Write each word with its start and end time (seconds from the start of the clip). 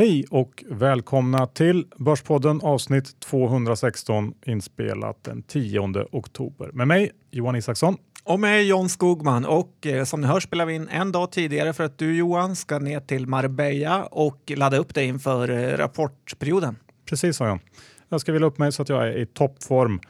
Hej 0.00 0.24
och 0.30 0.64
välkomna 0.68 1.46
till 1.46 1.86
Börspodden 1.96 2.60
avsnitt 2.62 3.20
216 3.20 4.34
inspelat 4.46 5.24
den 5.24 5.42
10 5.42 6.06
oktober 6.12 6.70
med 6.72 6.88
mig 6.88 7.10
Johan 7.30 7.56
Isaksson. 7.56 7.96
Och 8.24 8.40
med 8.40 8.64
John 8.64 8.88
Skogman. 8.88 9.44
Och 9.44 9.86
eh, 9.86 10.04
som 10.04 10.20
ni 10.20 10.26
hör 10.26 10.40
spelar 10.40 10.66
vi 10.66 10.74
in 10.74 10.88
en 10.88 11.12
dag 11.12 11.32
tidigare 11.32 11.72
för 11.72 11.84
att 11.84 11.98
du 11.98 12.16
Johan 12.16 12.56
ska 12.56 12.78
ner 12.78 13.00
till 13.00 13.26
Marbella 13.26 14.04
och 14.04 14.52
ladda 14.56 14.76
upp 14.76 14.94
dig 14.94 15.06
inför 15.06 15.50
eh, 15.50 15.76
rapportperioden. 15.76 16.76
Precis 17.06 17.36
så 17.36 17.46
John. 17.46 17.60
Jag 18.08 18.20
ska 18.20 18.32
vila 18.32 18.46
upp 18.46 18.58
mig 18.58 18.72
så 18.72 18.82
att 18.82 18.88
jag 18.88 19.08
är 19.08 19.18
i 19.18 19.26
toppform. 19.26 20.00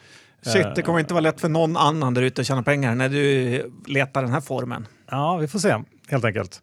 Shit, 0.42 0.66
det 0.74 0.82
kommer 0.82 0.98
inte 0.98 1.14
vara 1.14 1.22
lätt 1.22 1.40
för 1.40 1.48
någon 1.48 1.76
annan 1.76 2.14
där 2.14 2.22
ute 2.22 2.40
att 2.40 2.46
tjäna 2.46 2.62
pengar 2.62 2.94
när 2.94 3.08
du 3.08 3.72
letar 3.86 4.22
den 4.22 4.32
här 4.32 4.40
formen. 4.40 4.86
Ja, 5.10 5.36
vi 5.36 5.48
får 5.48 5.58
se 5.58 5.76
helt 6.08 6.24
enkelt. 6.24 6.60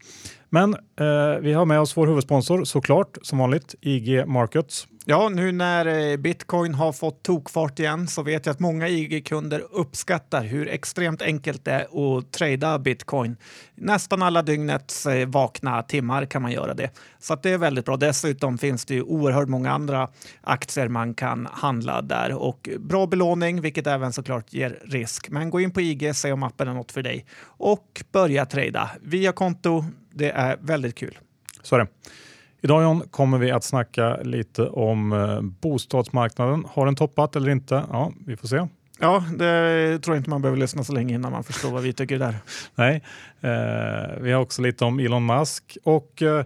Men 0.49 0.73
eh, 0.73 1.39
vi 1.41 1.53
har 1.53 1.65
med 1.65 1.79
oss 1.79 1.97
vår 1.97 2.07
huvudsponsor 2.07 2.63
såklart, 2.63 3.17
som 3.21 3.38
vanligt, 3.38 3.75
IG 3.81 4.27
Markets. 4.27 4.88
Ja, 5.09 5.29
nu 5.29 5.51
när 5.51 6.11
eh, 6.11 6.17
bitcoin 6.17 6.73
har 6.73 6.91
fått 6.91 7.23
tokfart 7.23 7.79
igen 7.79 8.07
så 8.07 8.23
vet 8.23 8.45
jag 8.45 8.53
att 8.53 8.59
många 8.59 8.88
IG-kunder 8.88 9.63
uppskattar 9.71 10.43
hur 10.43 10.67
extremt 10.67 11.21
enkelt 11.21 11.65
det 11.65 11.71
är 11.71 12.17
att 12.17 12.31
trada 12.31 12.79
bitcoin. 12.79 13.38
Nästan 13.75 14.21
alla 14.21 14.41
dygnets 14.41 15.05
eh, 15.05 15.27
vakna 15.27 15.83
timmar 15.83 16.25
kan 16.25 16.41
man 16.41 16.52
göra 16.52 16.73
det. 16.73 16.89
Så 17.19 17.35
det 17.35 17.49
är 17.49 17.57
väldigt 17.57 17.85
bra. 17.85 17.97
Dessutom 17.97 18.57
finns 18.57 18.85
det 18.85 18.93
ju 18.93 19.02
oerhört 19.02 19.47
många 19.49 19.71
andra 19.71 20.09
aktier 20.41 20.88
man 20.88 21.13
kan 21.13 21.47
handla 21.52 22.02
där 22.02 22.33
och 22.33 22.69
bra 22.79 23.07
belåning, 23.07 23.61
vilket 23.61 23.88
även 23.88 24.13
såklart 24.13 24.53
ger 24.53 24.79
risk. 24.85 25.29
Men 25.29 25.49
gå 25.49 25.59
in 25.59 25.71
på 25.71 25.81
IG, 25.81 26.16
se 26.16 26.31
om 26.31 26.44
appen 26.44 26.67
är 26.67 26.73
något 26.73 26.91
för 26.91 27.02
dig 27.02 27.25
och 27.44 28.03
börja 28.11 28.45
trada 28.45 28.89
via 29.02 29.31
konto. 29.31 29.85
Det 30.17 30.29
är 30.29 30.57
väldigt 30.61 30.95
kul. 30.95 31.19
Så 31.61 31.75
är 31.75 31.79
det. 31.79 31.87
Idag 32.61 32.83
John 32.83 33.01
kommer 33.11 33.37
vi 33.37 33.51
att 33.51 33.63
snacka 33.63 34.17
lite 34.17 34.67
om 34.67 35.13
eh, 35.13 35.41
bostadsmarknaden. 35.41 36.65
Har 36.69 36.85
den 36.85 36.95
toppat 36.95 37.35
eller 37.35 37.49
inte? 37.49 37.83
Ja, 37.91 38.11
vi 38.25 38.38
får 38.38 38.47
se. 38.47 38.67
Ja, 38.99 39.23
det 39.38 39.99
tror 39.99 40.15
jag 40.15 40.19
inte 40.19 40.29
man 40.29 40.41
behöver 40.41 40.59
lyssna 40.59 40.83
så 40.83 40.93
länge 40.93 41.15
innan 41.15 41.31
man 41.31 41.43
förstår 41.43 41.71
vad 41.71 41.83
vi 41.83 41.93
tycker 41.93 42.19
där. 42.19 42.35
Nej, 42.75 43.03
eh, 43.41 44.21
vi 44.21 44.31
har 44.31 44.41
också 44.41 44.61
lite 44.61 44.85
om 44.85 44.99
Elon 44.99 45.25
Musk 45.25 45.77
och 45.83 46.21
eh, 46.21 46.45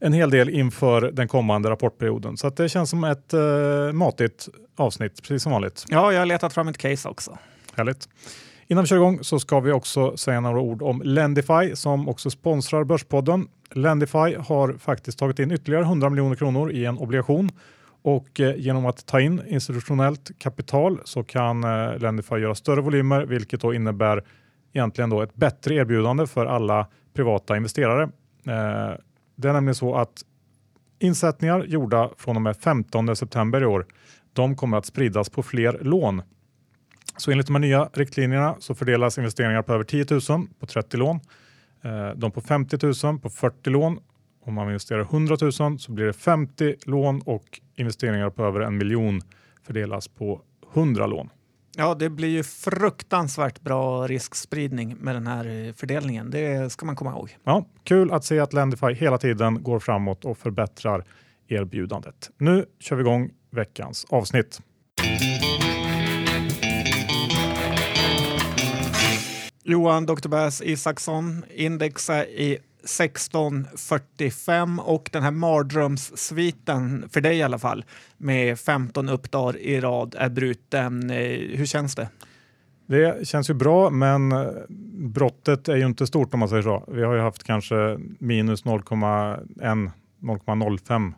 en 0.00 0.12
hel 0.12 0.30
del 0.30 0.48
inför 0.50 1.00
den 1.00 1.28
kommande 1.28 1.70
rapportperioden. 1.70 2.36
Så 2.36 2.50
det 2.50 2.68
känns 2.68 2.90
som 2.90 3.04
ett 3.04 3.32
eh, 3.32 3.92
matigt 3.92 4.48
avsnitt, 4.76 5.22
precis 5.22 5.42
som 5.42 5.52
vanligt. 5.52 5.84
Ja, 5.88 6.12
jag 6.12 6.20
har 6.20 6.26
letat 6.26 6.52
fram 6.52 6.68
ett 6.68 6.78
case 6.78 7.08
också. 7.08 7.38
Härligt. 7.74 8.08
Innan 8.72 8.84
vi 8.84 8.88
kör 8.88 8.96
igång 8.96 9.18
så 9.22 9.38
ska 9.38 9.60
vi 9.60 9.72
också 9.72 10.16
säga 10.16 10.40
några 10.40 10.60
ord 10.60 10.82
om 10.82 11.02
Lendify 11.04 11.76
som 11.76 12.08
också 12.08 12.30
sponsrar 12.30 12.84
Börspodden. 12.84 13.48
Lendify 13.70 14.36
har 14.38 14.78
faktiskt 14.78 15.18
tagit 15.18 15.38
in 15.38 15.50
ytterligare 15.50 15.84
100 15.84 16.10
miljoner 16.10 16.36
kronor 16.36 16.72
i 16.72 16.84
en 16.84 16.98
obligation 16.98 17.50
och 18.02 18.40
eh, 18.40 18.56
genom 18.56 18.86
att 18.86 19.06
ta 19.06 19.20
in 19.20 19.42
institutionellt 19.46 20.30
kapital 20.38 21.00
så 21.04 21.24
kan 21.24 21.64
eh, 21.64 21.98
Lendify 21.98 22.34
göra 22.34 22.54
större 22.54 22.80
volymer 22.80 23.24
vilket 23.24 23.60
då 23.60 23.74
innebär 23.74 24.24
egentligen 24.72 25.10
då 25.10 25.22
ett 25.22 25.34
bättre 25.34 25.74
erbjudande 25.74 26.26
för 26.26 26.46
alla 26.46 26.86
privata 27.14 27.56
investerare. 27.56 28.02
Eh, 28.46 28.98
det 29.36 29.48
är 29.48 29.52
nämligen 29.52 29.74
så 29.74 29.94
att 29.94 30.22
insättningar 30.98 31.64
gjorda 31.64 32.10
från 32.18 32.36
och 32.36 32.42
med 32.42 32.56
15 32.56 33.16
september 33.16 33.62
i 33.62 33.66
år 33.66 33.86
de 34.32 34.56
kommer 34.56 34.78
att 34.78 34.86
spridas 34.86 35.30
på 35.30 35.42
fler 35.42 35.78
lån. 35.82 36.22
Så 37.16 37.30
enligt 37.30 37.46
de 37.46 37.54
här 37.54 37.60
nya 37.60 37.88
riktlinjerna 37.92 38.56
så 38.58 38.74
fördelas 38.74 39.18
investeringar 39.18 39.62
på 39.62 39.72
över 39.72 39.84
10 39.84 40.06
000 40.10 40.20
på 40.60 40.66
30 40.66 40.96
lån 40.96 41.20
Eh, 41.84 42.10
de 42.16 42.30
på 42.30 42.40
50 42.40 43.06
000 43.06 43.18
på 43.18 43.30
40 43.30 43.70
lån. 43.70 43.98
Om 44.44 44.54
man 44.54 44.66
investerar 44.66 45.00
100 45.00 45.36
000 45.40 45.52
så 45.52 45.92
blir 45.92 46.04
det 46.04 46.12
50 46.12 46.74
lån 46.86 47.22
och 47.24 47.60
investeringar 47.76 48.30
på 48.30 48.44
över 48.44 48.60
en 48.60 48.78
miljon 48.78 49.20
fördelas 49.62 50.08
på 50.08 50.40
100 50.74 51.06
lån. 51.06 51.30
Ja, 51.76 51.94
det 51.94 52.10
blir 52.10 52.28
ju 52.28 52.42
fruktansvärt 52.42 53.60
bra 53.60 54.06
riskspridning 54.06 54.96
med 55.00 55.16
den 55.16 55.26
här 55.26 55.66
eh, 55.66 55.72
fördelningen. 55.72 56.30
Det 56.30 56.72
ska 56.72 56.86
man 56.86 56.96
komma 56.96 57.10
ihåg. 57.10 57.36
Ja, 57.44 57.66
kul 57.84 58.12
att 58.12 58.24
se 58.24 58.40
att 58.40 58.52
Lendify 58.52 58.92
hela 58.92 59.18
tiden 59.18 59.62
går 59.62 59.78
framåt 59.78 60.24
och 60.24 60.38
förbättrar 60.38 61.04
erbjudandet. 61.48 62.30
Nu 62.38 62.66
kör 62.80 62.96
vi 62.96 63.00
igång 63.00 63.30
veckans 63.50 64.06
avsnitt. 64.10 64.60
Johan 69.64 70.06
Dr. 70.06 70.28
Bass 70.28 70.62
Isaksson, 70.62 71.44
index 71.54 72.10
är 72.10 72.24
i 72.24 72.58
1645 72.84 74.78
och 74.78 75.08
den 75.12 75.22
här 75.22 75.30
mardrömssviten, 75.30 77.08
för 77.12 77.20
dig 77.20 77.36
i 77.36 77.42
alla 77.42 77.58
fall, 77.58 77.84
med 78.16 78.58
15 78.58 79.08
uppdagar 79.08 79.58
i 79.58 79.80
rad 79.80 80.14
är 80.18 80.28
bruten. 80.28 81.10
Eh, 81.10 81.16
hur 81.56 81.66
känns 81.66 81.94
det? 81.94 82.08
Det 82.86 83.28
känns 83.28 83.50
ju 83.50 83.54
bra, 83.54 83.90
men 83.90 84.32
eh, 84.32 84.46
brottet 84.94 85.68
är 85.68 85.76
ju 85.76 85.86
inte 85.86 86.06
stort 86.06 86.34
om 86.34 86.40
man 86.40 86.48
säger 86.48 86.62
så. 86.62 86.84
Vi 86.88 87.02
har 87.02 87.14
ju 87.14 87.20
haft 87.20 87.44
kanske 87.44 87.98
minus 88.18 88.64
0,1-0,05 88.64 91.12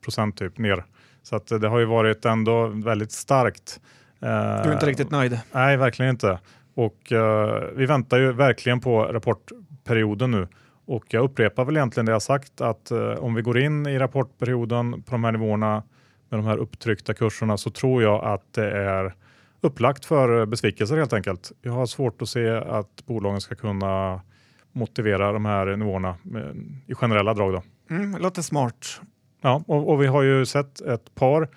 procent 0.00 0.36
typ 0.36 0.58
ner. 0.58 0.84
Så 1.22 1.36
att 1.36 1.46
det 1.46 1.68
har 1.68 1.78
ju 1.78 1.84
varit 1.84 2.24
ändå 2.24 2.66
väldigt 2.66 3.12
starkt. 3.12 3.80
Du 4.20 4.26
är 4.28 4.72
inte 4.72 4.86
riktigt 4.86 5.10
nöjd? 5.10 5.40
Nej, 5.52 5.76
verkligen 5.76 6.10
inte. 6.10 6.38
Och 6.74 7.12
uh, 7.12 7.76
vi 7.76 7.86
väntar 7.86 8.18
ju 8.18 8.32
verkligen 8.32 8.80
på 8.80 9.04
rapportperioden 9.04 10.30
nu. 10.30 10.48
Och 10.84 11.04
jag 11.08 11.24
upprepar 11.24 11.64
väl 11.64 11.76
egentligen 11.76 12.06
det 12.06 12.12
jag 12.12 12.22
sagt 12.22 12.60
att 12.60 12.92
uh, 12.92 13.12
om 13.12 13.34
vi 13.34 13.42
går 13.42 13.58
in 13.58 13.86
i 13.86 13.98
rapportperioden 13.98 15.02
på 15.02 15.10
de 15.10 15.24
här 15.24 15.32
nivåerna 15.32 15.82
med 16.28 16.38
de 16.38 16.46
här 16.46 16.56
upptryckta 16.56 17.14
kurserna 17.14 17.56
så 17.56 17.70
tror 17.70 18.02
jag 18.02 18.24
att 18.24 18.52
det 18.52 18.70
är 18.70 19.14
upplagt 19.60 20.04
för 20.04 20.46
besvikelser 20.46 20.96
helt 20.96 21.12
enkelt. 21.12 21.52
Jag 21.62 21.72
har 21.72 21.86
svårt 21.86 22.22
att 22.22 22.28
se 22.28 22.48
att 22.50 23.06
bolagen 23.06 23.40
ska 23.40 23.54
kunna 23.54 24.20
motivera 24.72 25.32
de 25.32 25.44
här 25.44 25.76
nivåerna 25.76 26.16
i 26.86 26.94
generella 26.94 27.34
drag. 27.34 27.52
Då. 27.52 27.62
Mm, 27.94 28.22
låter 28.22 28.42
smart. 28.42 29.00
Ja, 29.40 29.64
och, 29.66 29.90
och 29.90 30.02
vi 30.02 30.06
har 30.06 30.22
ju 30.22 30.46
sett 30.46 30.80
ett 30.80 31.14
par 31.14 31.48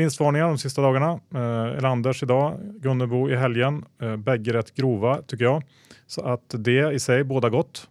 Vinstvarningar 0.00 0.46
de 0.46 0.58
sista 0.58 0.82
dagarna. 0.82 1.20
Eh, 1.34 1.78
Elanders 1.78 2.22
idag, 2.22 2.60
Gunnebo 2.80 3.30
i 3.30 3.36
helgen. 3.36 3.84
Eh, 4.02 4.16
bägge 4.16 4.52
rätt 4.52 4.74
grova 4.74 5.22
tycker 5.26 5.44
jag. 5.44 5.62
Så 6.06 6.22
att 6.22 6.44
det 6.48 6.92
i 6.92 6.98
sig 6.98 7.24
båda 7.24 7.48
gott. 7.48 7.88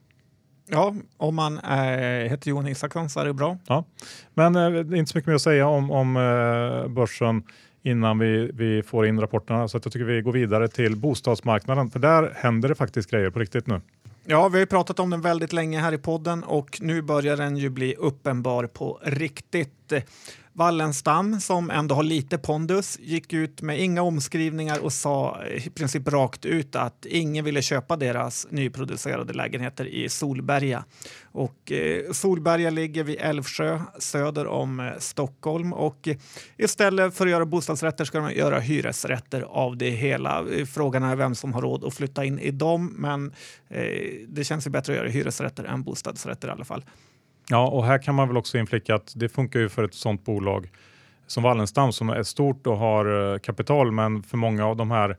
Ja, 0.69 0.95
om 1.17 1.35
man 1.35 1.57
eh, 1.57 2.29
heter 2.29 2.49
Johan 2.49 2.67
Isaksson 2.67 3.09
så 3.09 3.19
är 3.19 3.25
det 3.25 3.33
bra. 3.33 3.57
Ja. 3.67 3.83
Men 4.33 4.55
eh, 4.55 4.71
det 4.71 4.95
är 4.95 4.99
inte 4.99 5.11
så 5.11 5.17
mycket 5.17 5.27
mer 5.27 5.35
att 5.35 5.41
säga 5.41 5.67
om, 5.67 5.91
om 5.91 6.17
eh, 6.17 6.87
börsen 6.87 7.43
innan 7.83 8.19
vi, 8.19 8.51
vi 8.53 8.83
får 8.83 9.07
in 9.07 9.21
rapporterna. 9.21 9.67
Så 9.67 9.77
att 9.77 9.85
jag 9.85 9.93
tycker 9.93 10.05
vi 10.05 10.21
går 10.21 10.31
vidare 10.31 10.67
till 10.67 10.95
bostadsmarknaden. 10.95 11.89
För 11.89 11.99
där 11.99 12.33
händer 12.35 12.69
det 12.69 12.75
faktiskt 12.75 13.11
grejer 13.11 13.29
på 13.29 13.39
riktigt 13.39 13.67
nu. 13.67 13.81
Ja, 14.25 14.49
vi 14.49 14.59
har 14.59 14.65
pratat 14.65 14.99
om 14.99 15.09
den 15.09 15.21
väldigt 15.21 15.53
länge 15.53 15.79
här 15.79 15.93
i 15.93 15.97
podden 15.97 16.43
och 16.43 16.77
nu 16.81 17.01
börjar 17.01 17.37
den 17.37 17.57
ju 17.57 17.69
bli 17.69 17.95
uppenbar 17.95 18.67
på 18.67 18.99
riktigt. 19.03 19.93
Wallenstam, 20.53 21.39
som 21.39 21.69
ändå 21.69 21.95
har 21.95 22.03
lite 22.03 22.37
pondus, 22.37 22.99
gick 22.99 23.33
ut 23.33 23.61
med 23.61 23.79
inga 23.79 24.01
omskrivningar 24.01 24.79
och 24.79 24.93
sa 24.93 25.43
i 25.45 25.69
princip 25.69 26.07
rakt 26.07 26.45
ut 26.45 26.75
att 26.75 27.05
ingen 27.05 27.45
ville 27.45 27.61
köpa 27.61 27.95
deras 27.95 28.47
nyproducerade 28.49 29.33
lägenheter 29.33 29.85
i 29.85 30.09
Solberga. 30.09 30.83
Och 31.31 31.71
eh, 31.71 32.11
Solberga 32.11 32.69
ligger 32.69 33.03
vid 33.03 33.17
Älvsjö 33.19 33.81
söder 33.99 34.47
om 34.47 34.79
eh, 34.79 34.91
Stockholm 34.97 35.73
och 35.73 36.09
istället 36.57 37.13
för 37.13 37.25
att 37.25 37.31
göra 37.31 37.45
bostadsrätter 37.45 38.05
ska 38.05 38.19
de 38.19 38.31
göra 38.31 38.59
hyresrätter 38.59 39.41
av 39.41 39.77
det 39.77 39.89
hela. 39.89 40.45
Frågan 40.73 41.03
är 41.03 41.15
vem 41.15 41.35
som 41.35 41.53
har 41.53 41.61
råd 41.61 41.83
att 41.83 41.93
flytta 41.93 42.25
in 42.25 42.39
i 42.39 42.51
dem, 42.51 42.93
men 42.97 43.33
eh, 43.69 43.83
det 44.27 44.43
känns 44.43 44.67
ju 44.67 44.71
bättre 44.71 44.93
att 44.93 44.97
göra 44.97 45.09
hyresrätter 45.09 45.63
än 45.63 45.83
bostadsrätter 45.83 46.47
i 46.47 46.51
alla 46.51 46.65
fall. 46.65 46.83
Ja, 47.51 47.67
och 47.67 47.85
här 47.85 47.97
kan 47.97 48.15
man 48.15 48.27
väl 48.27 48.37
också 48.37 48.57
inflicka 48.57 48.95
att 48.95 49.13
det 49.15 49.29
funkar 49.29 49.59
ju 49.59 49.69
för 49.69 49.83
ett 49.83 49.93
sådant 49.93 50.25
bolag 50.25 50.69
som 51.27 51.43
Wallenstam 51.43 51.91
som 51.91 52.09
är 52.09 52.23
stort 52.23 52.67
och 52.67 52.77
har 52.77 53.33
eh, 53.33 53.39
kapital, 53.39 53.91
men 53.91 54.23
för 54.23 54.37
många 54.37 54.65
av 54.65 54.75
de 54.75 54.91
här 54.91 55.17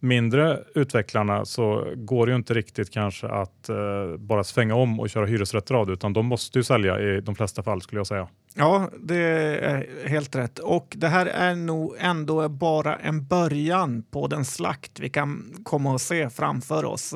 mindre 0.00 0.58
utvecklarna 0.74 1.44
så 1.44 1.92
går 1.96 2.26
det 2.26 2.30
ju 2.32 2.36
inte 2.36 2.54
riktigt 2.54 2.90
kanske 2.90 3.28
att 3.28 3.68
eh, 3.68 4.16
bara 4.18 4.44
svänga 4.44 4.74
om 4.74 5.00
och 5.00 5.10
köra 5.10 5.26
hyresrätter 5.26 5.74
av 5.74 5.86
det, 5.86 5.92
utan 5.92 6.12
de 6.12 6.26
måste 6.26 6.58
ju 6.58 6.62
sälja 6.62 7.00
i 7.00 7.20
de 7.20 7.34
flesta 7.34 7.62
fall 7.62 7.82
skulle 7.82 7.98
jag 7.98 8.06
säga. 8.06 8.28
Ja, 8.54 8.90
det 9.00 9.16
är 9.16 10.08
helt 10.08 10.36
rätt. 10.36 10.58
Och 10.58 10.94
det 10.96 11.08
här 11.08 11.26
är 11.26 11.54
nog 11.54 11.96
ändå 11.98 12.48
bara 12.48 12.96
en 12.96 13.26
början 13.26 14.02
på 14.10 14.26
den 14.26 14.44
slakt 14.44 15.00
vi 15.00 15.10
kan 15.10 15.54
komma 15.64 15.94
att 15.94 16.02
se 16.02 16.30
framför 16.30 16.84
oss. 16.84 17.14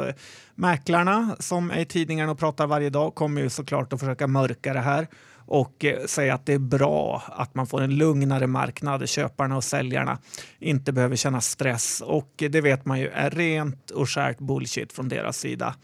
Mäklarna 0.54 1.36
som 1.38 1.70
är 1.70 1.78
i 1.78 1.84
tidningarna 1.84 2.32
och 2.32 2.38
pratar 2.38 2.66
varje 2.66 2.90
dag 2.90 3.14
kommer 3.14 3.40
ju 3.40 3.50
såklart 3.50 3.92
att 3.92 4.00
försöka 4.00 4.26
mörka 4.26 4.72
det 4.72 4.80
här 4.80 5.06
och 5.46 5.84
eh, 5.84 6.06
säga 6.06 6.34
att 6.34 6.46
det 6.46 6.52
är 6.52 6.58
bra 6.58 7.22
att 7.26 7.54
man 7.54 7.66
får 7.66 7.82
en 7.82 7.96
lugnare 7.96 8.46
marknad. 8.46 9.08
Köparna 9.08 9.56
och 9.56 9.64
säljarna 9.64 10.18
inte 10.58 10.92
behöver 10.92 11.16
känna 11.16 11.40
stress 11.40 12.02
och 12.06 12.42
eh, 12.42 12.50
det 12.50 12.60
vet 12.60 12.84
man 12.84 13.00
ju 13.00 13.08
är 13.08 13.30
rent 13.30 13.90
och 13.90 14.10
skärt 14.10 14.38
bullshit 14.38 14.92
från 14.92 15.08
deras 15.08 15.38
sida. 15.38 15.74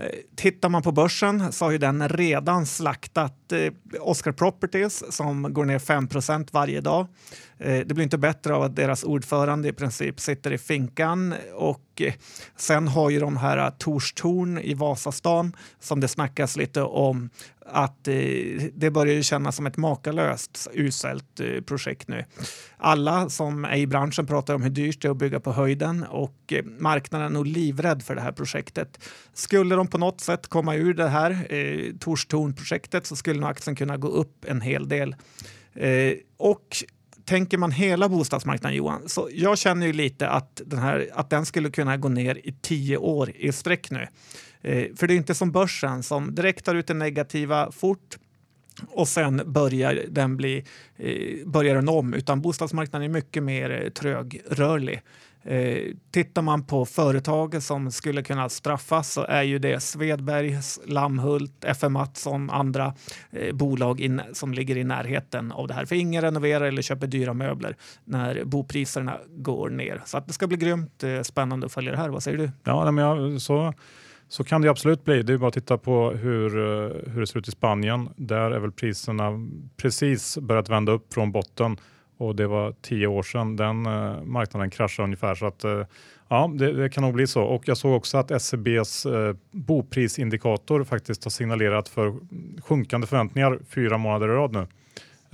Eh, 0.00 0.08
tittar 0.36 0.68
man 0.68 0.82
på 0.82 0.92
börsen 0.92 1.52
så 1.52 1.64
har 1.64 1.72
ju 1.72 1.78
den 1.78 2.08
redan 2.08 2.66
slaktat 2.66 3.52
eh, 3.52 3.72
Oscar 4.00 4.32
Properties 4.32 5.04
som 5.10 5.52
går 5.52 5.64
ner 5.64 5.78
5% 5.78 6.48
varje 6.52 6.80
dag. 6.80 7.06
Eh, 7.58 7.86
det 7.86 7.94
blir 7.94 8.04
inte 8.04 8.18
bättre 8.18 8.54
av 8.54 8.62
att 8.62 8.76
deras 8.76 9.04
ordförande 9.04 9.68
i 9.68 9.72
princip 9.72 10.20
sitter 10.20 10.52
i 10.52 10.58
finkan 10.58 11.34
och 11.54 12.02
sen 12.56 12.88
har 12.88 13.10
ju 13.10 13.20
de 13.20 13.36
här 13.36 13.70
Torstorn 13.70 14.58
i 14.58 14.74
Vasastan 14.74 15.56
som 15.80 16.00
det 16.00 16.08
snackas 16.08 16.56
lite 16.56 16.82
om 16.82 17.30
att 17.68 18.08
eh, 18.08 18.14
det 18.74 18.90
börjar 18.90 19.14
ju 19.14 19.22
kännas 19.22 19.56
som 19.56 19.66
ett 19.66 19.76
makalöst 19.76 20.68
uselt 20.74 21.40
eh, 21.40 21.60
projekt 21.60 22.08
nu. 22.08 22.24
Alla 22.76 23.28
som 23.28 23.64
är 23.64 23.76
i 23.76 23.86
branschen 23.86 24.26
pratar 24.26 24.54
om 24.54 24.62
hur 24.62 24.70
dyrt 24.70 25.02
det 25.02 25.08
är 25.08 25.10
att 25.12 25.16
bygga 25.16 25.40
på 25.40 25.52
höjden 25.52 26.04
och 26.04 26.52
eh, 26.52 26.64
marknaden 26.64 27.26
är 27.26 27.30
nog 27.30 27.46
livrädd 27.46 28.02
för 28.02 28.14
det 28.14 28.20
här 28.20 28.32
projektet. 28.32 29.00
Skulle 29.34 29.74
de 29.74 29.86
på 29.86 29.98
något 29.98 30.20
sätt 30.20 30.46
komma 30.46 30.74
ur 30.74 30.94
det 30.94 31.08
här 31.08 31.46
eh, 31.54 31.92
Torstorn-projektet 32.00 33.06
så 33.06 33.16
skulle 33.16 33.40
nog 33.40 33.50
aktien 33.50 33.76
kunna 33.76 33.96
gå 33.96 34.08
upp 34.08 34.44
en 34.44 34.60
hel 34.60 34.88
del. 34.88 35.16
Eh, 35.74 36.12
och 36.36 36.76
tänker 37.24 37.58
man 37.58 37.70
hela 37.70 38.08
bostadsmarknaden 38.08 38.76
Johan, 38.76 39.08
så 39.08 39.28
jag 39.32 39.58
känner 39.58 39.86
ju 39.86 39.92
lite 39.92 40.28
att 40.28 40.62
den, 40.66 40.78
här, 40.78 41.08
att 41.14 41.30
den 41.30 41.46
skulle 41.46 41.70
kunna 41.70 41.96
gå 41.96 42.08
ner 42.08 42.34
i 42.44 42.52
tio 42.62 42.96
år 42.96 43.30
i 43.30 43.52
sträck 43.52 43.90
nu. 43.90 44.06
Eh, 44.66 44.86
för 44.96 45.06
det 45.06 45.14
är 45.14 45.16
inte 45.16 45.34
som 45.34 45.52
börsen 45.52 46.02
som 46.02 46.34
direkt 46.34 46.64
tar 46.64 46.74
ut 46.74 46.86
det 46.86 46.94
negativa 46.94 47.72
fort 47.72 48.16
och 48.88 49.08
sen 49.08 49.42
börjar 49.46 50.04
den, 50.08 50.36
bli, 50.36 50.64
eh, 50.96 51.46
börjar 51.46 51.74
den 51.74 51.88
om, 51.88 52.14
utan 52.14 52.40
bostadsmarknaden 52.40 53.10
är 53.10 53.12
mycket 53.12 53.42
mer 53.42 53.82
eh, 53.82 53.88
trögrörlig. 53.88 55.02
Eh, 55.42 55.92
tittar 56.10 56.42
man 56.42 56.64
på 56.64 56.86
företag 56.86 57.62
som 57.62 57.90
skulle 57.90 58.22
kunna 58.22 58.48
straffas 58.48 59.12
så 59.12 59.22
är 59.22 59.42
ju 59.42 59.58
det 59.58 59.80
Svedberg, 59.80 60.58
Lammhult, 60.86 61.64
FM 61.64 61.92
Mattsson, 61.92 62.50
andra 62.50 62.94
eh, 63.30 63.54
bolag 63.54 64.00
in, 64.00 64.20
som 64.32 64.52
ligger 64.52 64.76
i 64.76 64.84
närheten 64.84 65.52
av 65.52 65.68
det 65.68 65.74
här. 65.74 65.84
För 65.84 65.96
ingen 65.96 66.22
renoverar 66.22 66.64
eller 66.64 66.82
köper 66.82 67.06
dyra 67.06 67.34
möbler 67.34 67.76
när 68.04 68.44
bopriserna 68.44 69.18
går 69.36 69.70
ner. 69.70 70.02
Så 70.04 70.18
att 70.18 70.26
det 70.26 70.32
ska 70.32 70.46
bli 70.46 70.56
grymt 70.56 71.02
eh, 71.04 71.22
spännande 71.22 71.66
att 71.66 71.72
följa 71.72 71.90
det 71.90 71.98
här. 71.98 72.08
Vad 72.08 72.22
säger 72.22 72.38
du? 72.38 72.50
Ja, 72.64 72.90
men 72.90 73.04
jag, 73.04 73.40
så 73.40 73.74
så 74.28 74.44
kan 74.44 74.62
det 74.62 74.68
absolut 74.68 75.04
bli. 75.04 75.22
Det 75.22 75.32
är 75.32 75.38
bara 75.38 75.48
att 75.48 75.54
titta 75.54 75.78
på 75.78 76.10
hur, 76.10 76.58
eh, 76.58 77.12
hur 77.12 77.20
det 77.20 77.26
ser 77.26 77.38
ut 77.38 77.48
i 77.48 77.50
Spanien. 77.50 78.08
Där 78.16 78.50
är 78.50 78.58
väl 78.58 78.72
priserna 78.72 79.48
precis 79.76 80.38
börjat 80.38 80.68
vända 80.68 80.92
upp 80.92 81.14
från 81.14 81.32
botten 81.32 81.76
och 82.16 82.36
det 82.36 82.46
var 82.46 82.74
tio 82.82 83.06
år 83.06 83.22
sedan 83.22 83.56
den 83.56 83.86
eh, 83.86 84.22
marknaden 84.22 84.70
kraschade 84.70 85.04
ungefär. 85.04 85.34
Så 85.34 85.46
att, 85.46 85.64
eh, 85.64 85.82
ja, 86.28 86.50
det, 86.54 86.72
det, 86.72 86.88
kan 86.88 87.04
nog 87.04 87.14
bli 87.14 87.26
så. 87.26 87.42
Och 87.42 87.68
jag 87.68 87.76
såg 87.76 87.96
också 87.96 88.18
att 88.18 88.30
SCBs 88.30 89.06
eh, 89.06 89.36
boprisindikator 89.50 90.84
faktiskt 90.84 91.24
har 91.24 91.30
signalerat 91.30 91.88
för 91.88 92.14
sjunkande 92.62 93.06
förväntningar 93.06 93.58
fyra 93.68 93.98
månader 93.98 94.28
i 94.28 94.32
rad 94.32 94.52
nu. 94.52 94.66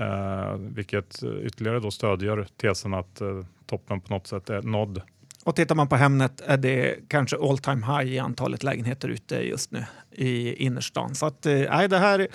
Eh, 0.05 0.57
vilket 0.57 1.23
ytterligare 1.43 1.81
då 1.81 1.91
stödjer 1.91 2.47
tesen 2.57 2.95
att 2.95 3.21
eh, 3.21 3.45
toppen 3.67 4.01
på 4.01 4.15
något 4.15 4.27
sätt 4.27 4.51
är 4.51 4.63
nådd. 4.63 5.03
Och 5.45 5.57
tittar 5.57 5.75
man 5.75 5.89
på 5.89 5.97
Hemnet 5.97 6.41
är 6.47 6.57
det 6.57 7.09
kanske 7.09 7.37
all 7.37 7.59
time 7.59 7.87
high 7.87 8.13
i 8.13 8.19
antalet 8.19 8.63
lägenheter 8.63 9.09
ute 9.09 9.37
just 9.37 9.71
nu 9.71 9.85
i 10.11 10.55
innerstan. 10.55 11.15
Så 11.15 11.27
att, 11.27 11.47
eh, 11.47 11.89
det 11.89 11.99
här, 11.99 12.29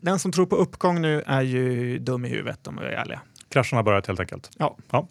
den 0.00 0.18
som 0.18 0.32
tror 0.32 0.46
på 0.46 0.56
uppgång 0.56 1.00
nu 1.00 1.22
är 1.26 1.42
ju 1.42 1.98
dum 1.98 2.24
i 2.24 2.28
huvudet 2.28 2.66
om 2.66 2.78
vi 2.80 2.86
är 2.86 2.90
ärliga. 2.90 3.20
Kraschen 3.48 3.76
har 3.76 3.82
börjat 3.82 4.06
helt 4.06 4.20
enkelt. 4.20 4.50
Ja. 4.58 4.76
ja. 4.90 5.08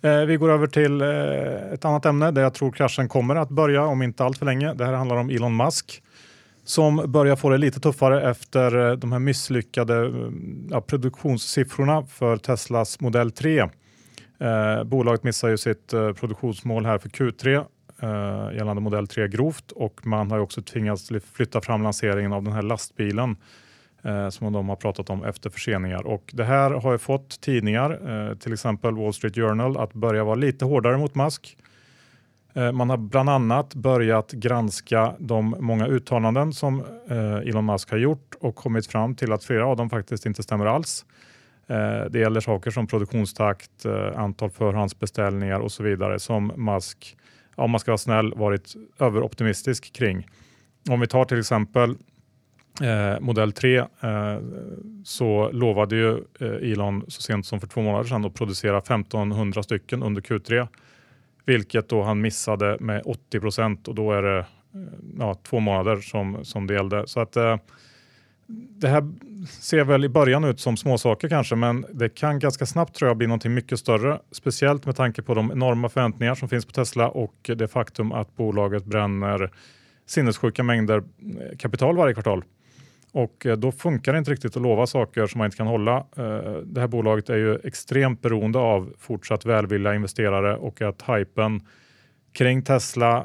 Eh, 0.00 0.20
vi 0.20 0.36
går 0.36 0.50
över 0.50 0.66
till 0.66 1.00
eh, 1.00 1.72
ett 1.72 1.84
annat 1.84 2.06
ämne 2.06 2.30
där 2.30 2.42
jag 2.42 2.54
tror 2.54 2.72
kraschen 2.72 3.08
kommer 3.08 3.36
att 3.36 3.48
börja 3.48 3.84
om 3.84 4.02
inte 4.02 4.24
allt 4.24 4.38
för 4.38 4.46
länge. 4.46 4.74
Det 4.74 4.84
här 4.84 4.92
handlar 4.92 5.16
om 5.16 5.30
Elon 5.30 5.56
Musk 5.56 6.02
som 6.64 7.12
börjar 7.12 7.36
få 7.36 7.50
det 7.50 7.58
lite 7.58 7.80
tuffare 7.80 8.30
efter 8.30 8.90
eh, 8.90 8.96
de 8.96 9.12
här 9.12 9.18
misslyckade 9.18 10.06
eh, 10.06 10.30
ja, 10.70 10.80
produktionssiffrorna 10.80 12.06
för 12.06 12.36
Teslas 12.36 13.00
modell 13.00 13.30
3 13.30 13.68
Eh, 14.38 14.84
bolaget 14.84 15.24
missar 15.24 15.48
ju 15.48 15.56
sitt 15.56 15.92
eh, 15.92 16.12
produktionsmål 16.12 16.86
här 16.86 16.98
för 16.98 17.08
Q3 17.08 17.64
eh, 18.02 18.56
gällande 18.56 18.82
modell 18.82 19.06
3 19.06 19.28
grovt 19.28 19.72
och 19.72 20.06
man 20.06 20.30
har 20.30 20.38
också 20.38 20.62
tvingats 20.62 21.12
flytta 21.32 21.60
fram 21.60 21.82
lanseringen 21.82 22.32
av 22.32 22.42
den 22.42 22.52
här 22.52 22.62
lastbilen 22.62 23.36
eh, 24.02 24.28
som 24.28 24.52
de 24.52 24.68
har 24.68 24.76
pratat 24.76 25.10
om 25.10 25.24
efter 25.24 25.50
förseningar. 25.50 26.06
Och 26.06 26.30
det 26.32 26.44
här 26.44 26.70
har 26.70 26.92
ju 26.92 26.98
fått 26.98 27.40
tidningar, 27.40 27.90
eh, 28.10 28.34
till 28.34 28.52
exempel 28.52 28.94
Wall 28.94 29.12
Street 29.12 29.34
Journal, 29.34 29.76
att 29.76 29.94
börja 29.94 30.24
vara 30.24 30.34
lite 30.34 30.64
hårdare 30.64 30.98
mot 30.98 31.14
Musk. 31.14 31.56
Eh, 32.54 32.72
man 32.72 32.90
har 32.90 32.96
bland 32.96 33.28
annat 33.30 33.74
börjat 33.74 34.32
granska 34.32 35.14
de 35.18 35.56
många 35.60 35.86
uttalanden 35.86 36.52
som 36.52 36.84
eh, 37.08 37.36
Elon 37.36 37.66
Musk 37.66 37.90
har 37.90 37.98
gjort 37.98 38.34
och 38.40 38.56
kommit 38.56 38.86
fram 38.86 39.14
till 39.14 39.32
att 39.32 39.44
flera 39.44 39.66
av 39.66 39.76
dem 39.76 39.90
faktiskt 39.90 40.26
inte 40.26 40.42
stämmer 40.42 40.66
alls. 40.66 41.04
Eh, 41.68 42.04
det 42.10 42.18
gäller 42.18 42.40
saker 42.40 42.70
som 42.70 42.86
produktionstakt, 42.86 43.84
eh, 43.84 44.18
antal 44.18 44.50
förhandsbeställningar 44.50 45.60
och 45.60 45.72
så 45.72 45.82
vidare 45.82 46.18
som 46.18 46.52
Musk, 46.56 47.16
om 47.54 47.70
man 47.70 47.80
ska 47.80 47.90
vara 47.90 47.98
snäll, 47.98 48.34
varit 48.36 48.74
överoptimistisk 48.98 49.92
kring. 49.92 50.26
Om 50.90 51.00
vi 51.00 51.06
tar 51.06 51.24
till 51.24 51.38
exempel 51.38 51.96
eh, 52.82 53.20
modell 53.20 53.52
3 53.52 53.76
eh, 53.78 53.86
så 55.04 55.50
lovade 55.52 55.96
ju 55.96 56.10
eh, 56.40 56.72
Elon 56.72 57.04
så 57.08 57.22
sent 57.22 57.46
som 57.46 57.60
för 57.60 57.66
två 57.66 57.82
månader 57.82 58.04
sedan 58.04 58.24
att 58.24 58.34
producera 58.34 58.78
1500 58.78 59.62
stycken 59.62 60.02
under 60.02 60.22
Q3, 60.22 60.68
vilket 61.44 61.88
då 61.88 62.02
han 62.02 62.20
missade 62.20 62.76
med 62.80 63.02
80 63.04 63.40
procent 63.40 63.88
och 63.88 63.94
då 63.94 64.12
är 64.12 64.22
det 64.22 64.46
ja, 65.18 65.34
två 65.34 65.60
månader 65.60 65.96
som, 65.96 66.44
som 66.44 66.66
det 66.66 66.74
gällde. 66.74 67.06
Så 67.06 67.20
att 67.20 67.36
det 68.50 68.88
här 68.88 69.12
ser 69.60 69.84
väl 69.84 70.04
i 70.04 70.08
början 70.08 70.44
ut 70.44 70.60
som 70.60 70.76
småsaker 70.76 71.28
kanske, 71.28 71.56
men 71.56 71.86
det 71.92 72.08
kan 72.08 72.38
ganska 72.38 72.66
snabbt 72.66 72.94
tror 72.94 73.08
jag 73.08 73.16
bli 73.16 73.26
någonting 73.26 73.54
mycket 73.54 73.78
större. 73.78 74.20
Speciellt 74.30 74.86
med 74.86 74.96
tanke 74.96 75.22
på 75.22 75.34
de 75.34 75.52
enorma 75.52 75.88
förväntningar 75.88 76.34
som 76.34 76.48
finns 76.48 76.66
på 76.66 76.72
Tesla 76.72 77.08
och 77.08 77.50
det 77.56 77.68
faktum 77.68 78.12
att 78.12 78.36
bolaget 78.36 78.84
bränner 78.84 79.50
sinnessjuka 80.06 80.62
mängder 80.62 80.98
eh, 80.98 81.56
kapital 81.58 81.96
varje 81.96 82.14
kvartal. 82.14 82.44
Och 83.12 83.46
eh, 83.46 83.56
då 83.56 83.72
funkar 83.72 84.12
det 84.12 84.18
inte 84.18 84.30
riktigt 84.30 84.56
att 84.56 84.62
lova 84.62 84.86
saker 84.86 85.26
som 85.26 85.38
man 85.38 85.44
inte 85.44 85.56
kan 85.56 85.66
hålla. 85.66 85.96
Eh, 85.96 86.52
det 86.64 86.80
här 86.80 86.88
bolaget 86.88 87.30
är 87.30 87.36
ju 87.36 87.58
extremt 87.64 88.22
beroende 88.22 88.58
av 88.58 88.92
fortsatt 88.98 89.46
välvilliga 89.46 89.94
investerare 89.94 90.56
och 90.56 90.82
att 90.82 91.02
hypen 91.08 91.60
kring 92.32 92.62
Tesla 92.62 93.22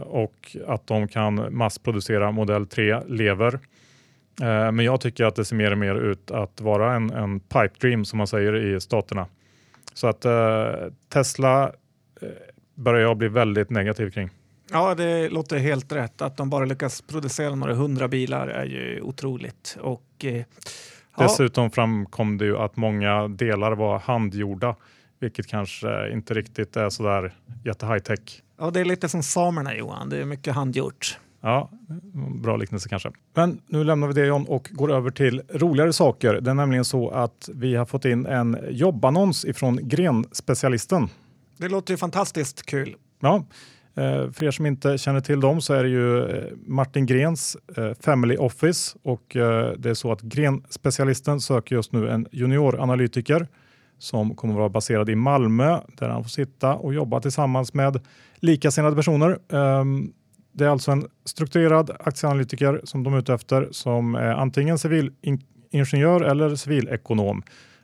och 0.00 0.56
att 0.66 0.86
de 0.86 1.08
kan 1.08 1.56
massproducera 1.56 2.30
modell 2.30 2.66
3 2.66 3.00
lever. 3.06 3.58
Eh, 4.42 4.72
men 4.72 4.84
jag 4.84 5.00
tycker 5.00 5.24
att 5.24 5.36
det 5.36 5.44
ser 5.44 5.56
mer 5.56 5.70
och 5.70 5.78
mer 5.78 5.94
ut 5.94 6.30
att 6.30 6.60
vara 6.60 6.94
en, 6.94 7.10
en 7.10 7.40
pipe 7.40 7.74
dream 7.80 8.04
som 8.04 8.16
man 8.16 8.26
säger 8.26 8.56
i 8.56 8.80
staterna. 8.80 9.26
Så 9.94 10.06
att 10.06 10.24
eh, 10.24 10.72
Tesla 11.08 11.72
eh, 12.20 12.28
börjar 12.74 13.00
jag 13.00 13.16
bli 13.16 13.28
väldigt 13.28 13.70
negativ 13.70 14.10
kring. 14.10 14.30
Ja, 14.70 14.94
det 14.94 15.28
låter 15.28 15.58
helt 15.58 15.92
rätt. 15.92 16.22
Att 16.22 16.36
de 16.36 16.50
bara 16.50 16.64
lyckas 16.64 17.02
producera 17.02 17.54
några 17.54 17.74
hundra 17.74 18.08
bilar 18.08 18.48
är 18.48 18.64
ju 18.64 19.00
otroligt. 19.00 19.76
Och, 19.80 20.24
eh, 20.24 20.44
Dessutom 21.18 21.70
framkom 21.70 22.38
det 22.38 22.44
ju 22.44 22.58
att 22.58 22.76
många 22.76 23.28
delar 23.28 23.72
var 23.72 23.98
handgjorda, 23.98 24.76
vilket 25.20 25.46
kanske 25.46 26.12
inte 26.12 26.34
riktigt 26.34 26.76
är 26.76 26.90
sådär 26.90 27.34
jätte 27.64 27.86
high 27.86 27.98
tech. 27.98 28.42
Ja, 28.58 28.70
det 28.70 28.80
är 28.80 28.84
lite 28.84 29.08
som 29.08 29.22
samerna 29.22 29.74
Johan. 29.74 30.08
Det 30.08 30.18
är 30.18 30.24
mycket 30.24 30.54
handgjort. 30.54 31.18
Ja, 31.40 31.70
bra 32.42 32.56
liknelse 32.56 32.88
kanske. 32.88 33.10
Men 33.34 33.60
nu 33.66 33.84
lämnar 33.84 34.08
vi 34.08 34.14
det 34.14 34.26
John 34.26 34.44
och 34.48 34.68
går 34.72 34.92
över 34.92 35.10
till 35.10 35.42
roligare 35.48 35.92
saker. 35.92 36.40
Det 36.40 36.50
är 36.50 36.54
nämligen 36.54 36.84
så 36.84 37.10
att 37.10 37.48
vi 37.54 37.74
har 37.74 37.84
fått 37.84 38.04
in 38.04 38.26
en 38.26 38.58
jobbannons 38.70 39.44
ifrån 39.44 39.78
Grenspecialisten. 39.82 41.08
Det 41.58 41.68
låter 41.68 41.92
ju 41.92 41.98
fantastiskt 41.98 42.66
kul. 42.66 42.96
Ja, 43.20 43.44
eh, 43.94 44.30
för 44.30 44.44
er 44.44 44.50
som 44.50 44.66
inte 44.66 44.98
känner 44.98 45.20
till 45.20 45.40
dem 45.40 45.60
så 45.60 45.74
är 45.74 45.82
det 45.82 45.88
ju 45.88 46.24
eh, 46.24 46.44
Martin 46.66 47.06
Grens 47.06 47.56
eh, 47.76 47.92
Family 48.00 48.36
Office 48.36 48.98
och 49.02 49.22
det 49.78 49.86
är 49.90 49.94
så 49.94 50.12
att 50.12 50.20
Grenspecialisten 50.20 51.40
söker 51.40 51.76
just 51.76 51.92
nu 51.92 52.08
en 52.08 52.26
junioranalytiker 52.32 53.48
som 53.98 54.34
kommer 54.34 54.54
att 54.54 54.58
vara 54.58 54.68
baserad 54.68 55.10
i 55.10 55.14
Malmö 55.14 55.80
där 55.96 56.08
han 56.08 56.22
får 56.22 56.30
sitta 56.30 56.74
och 56.74 56.94
jobba 56.94 57.20
tillsammans 57.20 57.74
med 57.74 58.00
likasinnade 58.36 58.96
personer. 58.96 59.38
Det 60.56 60.64
är 60.64 60.68
alltså 60.68 60.90
en 60.90 61.08
strukturerad 61.24 61.90
aktieanalytiker 62.00 62.80
som 62.84 63.02
de 63.02 63.14
är 63.14 63.18
ute 63.18 63.34
efter 63.34 63.68
som 63.70 64.14
är 64.14 64.32
antingen 64.32 64.78
civilingenjör 64.78 66.20
eller 66.20 66.56
civilekonom. 66.56 67.42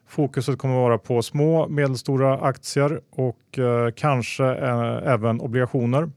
Fokuset 0.08 0.58
kommer 0.58 0.74
att 0.74 0.80
vara 0.80 0.98
på 0.98 1.22
små 1.22 1.68
medelstora 1.68 2.38
aktier 2.38 3.00
och 3.10 3.58
eh, 3.58 3.90
kanske 3.96 4.44
eh, 4.44 5.12
även 5.12 5.40
obligationer. 5.40 6.10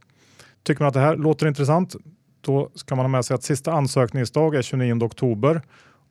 Tycker 0.63 0.81
man 0.81 0.87
att 0.87 0.93
det 0.93 0.99
här 0.99 1.15
låter 1.15 1.47
intressant 1.47 1.95
då 2.41 2.69
ska 2.75 2.95
man 2.95 3.03
ha 3.03 3.09
med 3.09 3.25
sig 3.25 3.35
att 3.35 3.43
sista 3.43 3.71
ansökningsdag 3.71 4.55
är 4.55 4.61
29 4.61 5.03
oktober 5.03 5.61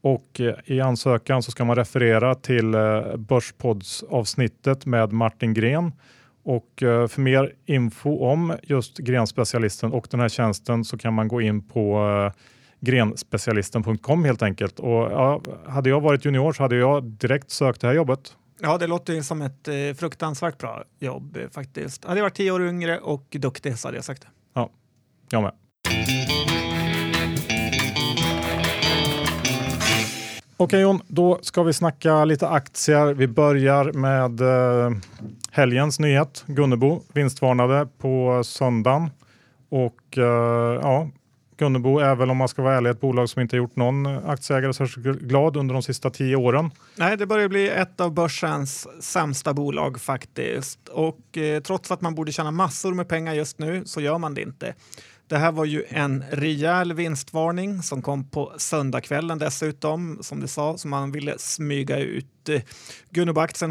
och 0.03 0.41
eh, 0.41 0.55
i 0.65 0.81
ansökan 0.81 1.43
så 1.43 1.51
ska 1.51 1.65
man 1.65 1.77
referera 1.77 2.35
till 2.35 2.75
eh, 2.75 3.17
börspods 3.17 4.05
avsnittet 4.11 4.87
med 4.87 5.13
Martin 5.13 5.55
Gren 5.55 5.93
och 6.45 6.83
eh, 6.83 7.07
för 7.07 7.21
mer 7.21 7.53
info 7.65 8.19
om 8.19 8.57
just 8.63 8.99
grenspecialisten 8.99 9.93
och 9.93 10.07
den 10.11 10.21
här 10.21 10.29
tjänsten 10.29 10.85
så 10.85 10.99
kan 10.99 11.15
man 11.15 11.29
gå 11.29 11.41
in 11.41 11.69
på 11.69 12.07
eh, 12.27 12.41
grenspecialisten.com 12.81 14.25
helt 14.25 14.43
enkelt. 14.43 14.81
Och 14.81 14.91
ja, 14.91 15.43
hade 15.67 15.91
jag 15.91 16.01
varit 16.01 16.25
junior 16.25 16.53
så 16.53 16.63
hade 16.63 16.77
jag 16.77 17.05
direkt 17.05 17.51
sökt 17.51 17.81
det 17.81 17.87
här 17.87 17.95
jobbet. 17.95 18.37
Ja, 18.61 18.79
det 18.79 18.87
låter 18.87 19.13
ju 19.13 19.23
som 19.23 19.43
ett 19.43 19.69
eh, 19.69 19.75
fruktansvärt 19.97 20.59
bra 20.59 20.85
jobb 20.99 21.39
faktiskt. 21.51 22.05
Hade 22.05 22.19
jag 22.19 22.25
varit 22.25 22.35
tio 22.35 22.51
år 22.51 22.63
yngre 22.67 22.99
och 22.99 23.27
duktig 23.31 23.79
så 23.79 23.89
hade 23.89 23.99
jag 23.99 24.05
sagt 24.05 24.23
det. 24.23 24.29
Ja, 24.55 24.71
jag 25.31 25.43
med. 25.43 25.53
Okej 30.57 30.81
Jon, 30.81 31.01
då 31.09 31.39
ska 31.43 31.63
vi 31.63 31.73
snacka 31.73 32.25
lite 32.25 32.49
aktier. 32.49 33.15
Vi 33.15 33.27
börjar 33.27 33.93
med 33.93 34.41
eh, 34.41 34.97
helgens 35.51 36.01
nyhet. 36.01 36.45
Gunnebo 36.47 37.03
vinstvarnade 37.13 37.89
på 37.99 38.43
söndagen 38.45 39.11
och 39.69 40.19
eh, 40.19 40.81
ja, 40.83 41.09
Gunnebo 41.57 41.99
är 41.99 42.15
väl 42.15 42.31
om 42.31 42.37
man 42.37 42.49
ska 42.49 42.63
vara 42.63 42.77
ärlig 42.77 42.91
ett 42.91 43.01
bolag 43.01 43.29
som 43.29 43.43
inte 43.43 43.57
gjort 43.57 43.77
någon 43.77 44.07
aktieägare 44.07 44.75
särskilt 44.75 45.21
glad 45.21 45.57
under 45.57 45.73
de 45.73 45.83
sista 45.83 46.11
tio 46.11 46.37
åren. 46.37 46.71
Nej, 46.97 47.17
det 47.17 47.27
börjar 47.27 47.49
bli 47.49 47.69
ett 47.69 48.01
av 48.01 48.15
börsens 48.15 48.89
sämsta 49.01 49.55
bolag 49.55 50.01
faktiskt. 50.01 50.89
Och 50.89 51.39
eh, 51.39 51.63
trots 51.63 51.91
att 51.91 52.01
man 52.01 52.15
borde 52.15 52.33
tjäna 52.33 52.51
massor 52.51 52.95
med 52.95 53.09
pengar 53.09 53.35
just 53.35 53.59
nu 53.59 53.83
så 53.85 54.01
gör 54.01 54.19
man 54.19 54.35
det 54.35 54.43
inte. 54.43 54.75
Det 55.29 55.39
här 55.39 55.53
var 55.53 55.65
ju 55.65 55.85
en 55.89 56.25
rejäl 56.31 56.93
vinstvarning 56.93 57.83
som 57.83 58.03
kom 58.03 58.31
på 58.31 58.53
söndagskvällen 58.59 59.39
dessutom, 59.39 60.19
som 60.21 60.41
du 60.41 60.47
sa, 60.47 60.79
som 60.79 60.91
man 60.91 61.13
ville 61.13 61.39
smyga 61.39 61.99
ut. 61.99 62.27
Gunnebo-aktien 63.11 63.71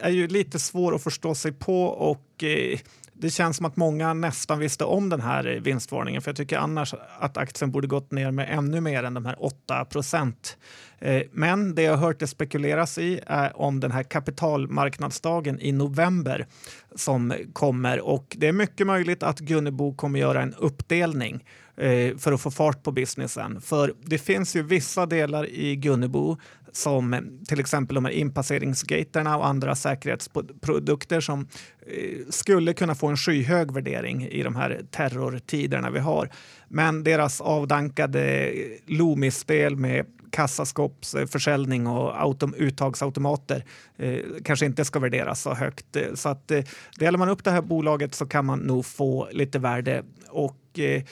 är 0.00 0.10
ju 0.10 0.28
lite 0.28 0.58
svår 0.58 0.94
att 0.94 1.02
förstå 1.02 1.34
sig 1.34 1.52
på 1.52 1.84
och 1.84 2.44
eh, 2.44 2.78
det 3.20 3.30
känns 3.30 3.56
som 3.56 3.66
att 3.66 3.76
många 3.76 4.14
nästan 4.14 4.58
visste 4.58 4.84
om 4.84 5.08
den 5.08 5.20
här 5.20 5.44
vinstvarningen 5.44 6.22
för 6.22 6.30
jag 6.30 6.36
tycker 6.36 6.58
annars 6.58 6.94
att 7.18 7.36
aktien 7.36 7.70
borde 7.70 7.86
gått 7.86 8.12
ner 8.12 8.30
med 8.30 8.48
ännu 8.50 8.80
mer 8.80 9.02
än 9.02 9.14
de 9.14 9.26
här 9.26 9.44
8 9.44 9.84
procent. 9.84 10.56
Eh, 10.98 11.22
men 11.32 11.74
det 11.74 11.82
jag 11.82 11.92
har 11.92 12.06
hört 12.06 12.18
det 12.18 12.26
spekuleras 12.26 12.98
i 12.98 13.20
är 13.26 13.60
om 13.60 13.80
den 13.80 13.92
här 13.92 14.02
kapitalmarknadsdagen 14.02 15.60
i 15.60 15.72
november 15.72 16.46
som 16.94 17.34
kommer 17.52 18.00
och 18.00 18.36
det 18.38 18.48
är 18.48 18.52
mycket 18.52 18.86
möjligt 18.86 19.22
att 19.22 19.38
Gunnebo 19.38 19.94
kommer 19.94 20.18
göra 20.18 20.42
en 20.42 20.54
uppdelning 20.54 21.44
Eh, 21.80 22.16
för 22.16 22.32
att 22.32 22.40
få 22.40 22.50
fart 22.50 22.82
på 22.82 22.92
businessen. 22.92 23.60
För 23.60 23.94
det 24.02 24.18
finns 24.18 24.56
ju 24.56 24.62
vissa 24.62 25.06
delar 25.06 25.50
i 25.50 25.76
Gunnebo 25.76 26.36
som 26.72 27.14
eh, 27.14 27.20
till 27.48 27.60
exempel 27.60 27.94
de 27.94 28.04
här 28.04 28.12
inpasseringsgaterna 28.12 29.36
och 29.36 29.46
andra 29.46 29.74
säkerhetsprodukter 29.74 31.20
som 31.20 31.48
eh, 31.86 32.18
skulle 32.30 32.72
kunna 32.72 32.94
få 32.94 33.06
en 33.06 33.16
skyhög 33.16 33.72
värdering 33.72 34.26
i 34.26 34.42
de 34.42 34.56
här 34.56 34.80
terrortiderna 34.90 35.90
vi 35.90 35.98
har. 35.98 36.30
Men 36.68 37.04
deras 37.04 37.40
avdankade 37.40 38.46
eh, 38.46 38.66
Loomis-spel 38.86 39.76
med 39.76 40.06
kassaskåpsförsäljning 40.30 41.86
och 41.86 42.22
autom 42.22 42.54
uttagsautomater 42.54 43.64
eh, 43.96 44.18
kanske 44.44 44.66
inte 44.66 44.84
ska 44.84 44.98
värderas 44.98 45.42
så 45.42 45.54
högt. 45.54 45.96
Så 46.14 46.28
att 46.28 46.50
eh, 46.50 46.64
delar 46.98 47.18
man 47.18 47.28
upp 47.28 47.44
det 47.44 47.50
här 47.50 47.62
bolaget 47.62 48.14
så 48.14 48.26
kan 48.26 48.44
man 48.44 48.58
nog 48.58 48.86
få 48.86 49.28
lite 49.32 49.58
värde 49.58 50.02
och 50.28 50.78
eh, 50.78 51.02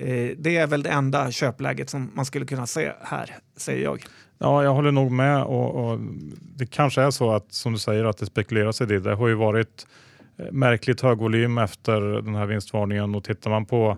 eh 0.00 0.36
det 0.38 0.56
är 0.56 0.66
väl 0.66 0.82
det 0.82 0.90
enda 0.90 1.30
köpläget 1.30 1.90
som 1.90 2.10
man 2.14 2.24
skulle 2.24 2.46
kunna 2.46 2.66
se 2.66 2.92
här, 3.02 3.36
säger 3.56 3.84
jag. 3.84 4.04
Ja, 4.42 4.64
jag 4.64 4.74
håller 4.74 4.92
nog 4.92 5.10
med 5.10 5.42
och, 5.42 5.74
och, 5.74 5.98
det 6.56 6.66
kanske 6.66 7.02
är 7.02 7.10
så 7.10 7.32
att 7.32 7.52
som 7.52 7.72
du 7.72 7.78
säger 7.78 8.04
att 8.04 8.18
det 8.18 8.26
spekuleras 8.26 8.80
i 8.80 8.86
det. 8.86 9.00
Det 9.00 9.14
har 9.14 9.28
ju 9.28 9.34
varit 9.34 9.86
eh, 10.38 10.52
märkligt 10.52 11.00
hög 11.00 11.18
volym 11.18 11.58
efter 11.58 12.00
den 12.00 12.34
här 12.34 12.46
vinstvarningen 12.46 13.14
och 13.14 13.24
tittar 13.24 13.50
man 13.50 13.66
på 13.66 13.96